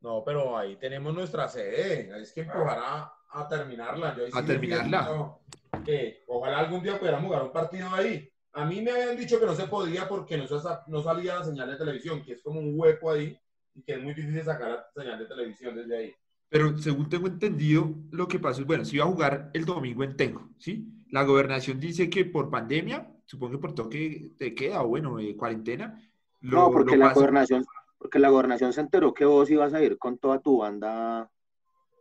[0.00, 2.20] No, pero ahí tenemos nuestra sede.
[2.20, 4.16] Es que empujar a, a terminarla.
[4.16, 5.36] Yo A terminarla.
[5.84, 8.28] que ojalá algún día pudiéramos jugar un partido ahí.
[8.52, 10.44] A mí me habían dicho que no se podía porque no,
[10.88, 13.36] no salía la señal de televisión, que es como un hueco ahí
[13.74, 16.14] y que es muy difícil sacar la señal de televisión desde ahí.
[16.50, 20.04] Pero según tengo entendido, lo que pasó es, bueno, se iba a jugar el domingo
[20.04, 20.86] en Tenjo, ¿sí?
[21.10, 25.34] La gobernación dice que por pandemia, supongo que por toque de queda o bueno, eh,
[25.34, 25.98] cuarentena.
[26.42, 27.64] lo- no, porque lo la gobernación,
[27.96, 31.30] porque la gobernación se enteró que vos ibas a ir con toda tu banda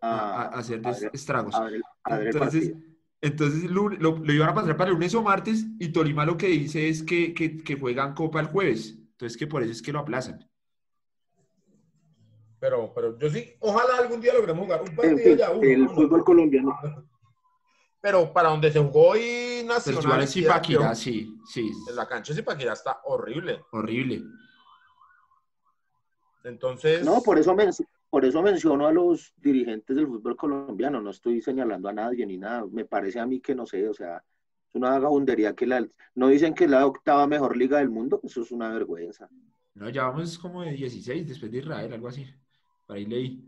[0.01, 1.55] a, a, a hacer a ver- estragos.
[1.55, 2.73] a ver el- a ver el Entonces,
[3.21, 6.89] entonces lo, lo iban a pasar para lunes o martes y Tolima lo que dice
[6.89, 8.97] es que, que, que juegan Copa el jueves.
[9.11, 10.39] Entonces que por eso es que lo aplazan.
[12.59, 15.61] Pero, pero yo sí, ojalá algún día logremos jugar un partido fin, ya uno.
[15.63, 15.93] el uno.
[15.95, 16.77] fútbol colombiano.
[18.03, 20.03] Pero para donde se jugó hoy Nacional.
[20.03, 20.41] igual en sí,
[20.95, 23.61] sí, sí, En la cancha de Zipaquirá está horrible.
[23.71, 24.23] horrible.
[26.43, 27.05] Entonces.
[27.05, 27.69] No, por eso, men-
[28.11, 32.37] por eso menciono a los dirigentes del fútbol colombiano, no estoy señalando a nadie ni
[32.37, 34.23] nada, me parece a mí que no sé, o sea,
[34.69, 38.21] Es una vagabundería que la, no dicen que es la octava mejor liga del mundo,
[38.23, 39.29] eso es una vergüenza.
[39.75, 42.25] No, ya vamos como de 16 después de Israel, algo así.
[42.85, 43.47] Por ahí leí.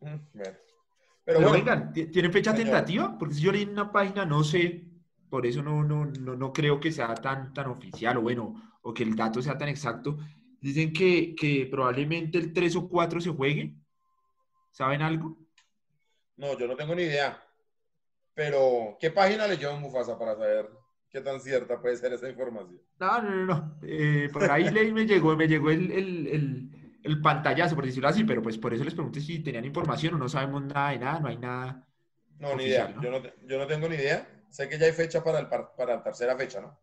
[0.00, 0.20] Mm, bueno.
[0.32, 0.58] Pero,
[1.24, 2.66] Pero bueno, vengan, ¿ti- ¿tienen fecha señor.
[2.66, 3.18] tentativa?
[3.18, 4.86] Porque si yo leí en una página, no sé,
[5.28, 8.94] por eso no, no, no, no creo que sea tan, tan oficial o bueno, o
[8.94, 10.18] que el dato sea tan exacto.
[10.60, 13.74] Dicen que, que probablemente el 3 o 4 se juegue.
[14.72, 15.38] ¿Saben algo?
[16.36, 17.42] no, yo no tengo ni idea.
[18.34, 20.70] Pero, ¿qué página leyó Mufasa para saber
[21.10, 22.80] qué tan cierta puede ser esa información?
[23.00, 23.78] No, no, no, no.
[23.82, 28.08] Eh, por ahí leí, me llegó, me llegó el, el, el, el pantallazo, por decirlo
[28.08, 30.98] así, pero pues por eso les pregunté si tenían información o no sabemos nada de
[30.98, 31.86] nada, no hay nada.
[32.38, 32.96] No, ni Oficial, idea.
[32.96, 33.02] ¿no?
[33.02, 34.44] Yo, no, yo no tengo ni idea.
[34.50, 36.78] Sé que ya hay fecha para, el par- para la tercera fecha, ¿no?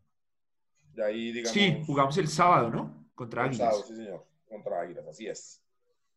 [0.94, 1.54] De ahí, digamos.
[1.54, 3.05] Sí, jugamos el sábado, ¿no?
[3.16, 3.58] Contra Águilas.
[3.58, 4.26] sábado, sí, señor.
[4.48, 5.62] Contra Águilas, así es.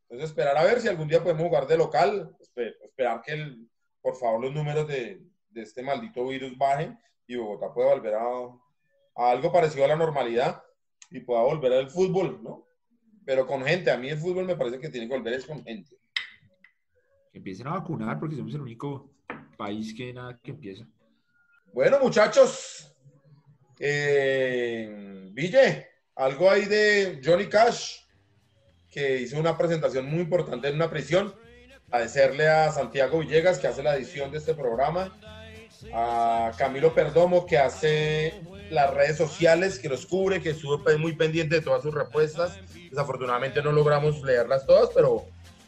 [0.03, 2.37] Entonces, esperar a ver si algún día podemos jugar de local.
[2.41, 3.69] espe- Esperar que, el,
[4.03, 8.23] por favor, los números de, de este maldito virus bajen y Bogotá pueda volver a,
[9.17, 10.63] a algo parecido a la normalidad
[11.11, 12.67] y pueda volver al fútbol, ¿no?
[13.25, 13.91] Pero con gente.
[13.91, 15.97] A mí el fútbol me parece que tiene que volver es con gente.
[17.31, 19.11] Que empiecen a vacunar porque somos el único
[19.59, 20.87] país que nada que empieza.
[21.75, 22.95] Bueno, muchachos.
[23.79, 25.87] Eh, Ville,
[26.19, 28.01] algo ahí de Johnny Cash,
[28.91, 31.33] que hizo una presentación muy importante en una prisión.
[31.91, 35.17] Agradecerle a Santiago Villegas, que hace la edición de este programa.
[35.95, 41.55] A Camilo Perdomo, que hace las redes sociales, que los cubre, que estuvo muy pendiente
[41.55, 42.59] de todas sus respuestas.
[42.91, 45.25] Desafortunadamente no logramos leerlas todas, pero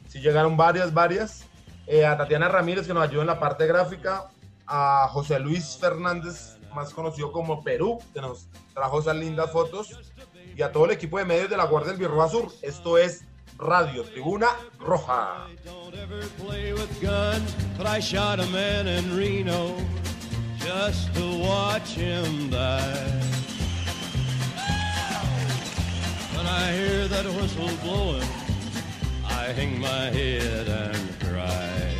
[0.09, 1.45] sí llegaron varias, varias.
[1.87, 4.31] Eh, a Tatiana Ramírez, que nos ayuda en la parte gráfica
[4.67, 9.97] a José Luis Fernández, más conocido como Perú, que nos trajo esas lindas fotos,
[10.57, 12.53] y a todo el equipo de medios de la Guardia del Birroa Sur.
[12.63, 13.25] Esto es
[13.59, 14.49] Radio Tribuna
[14.79, 15.47] Roja.
[29.41, 32.00] I hang my head and cry.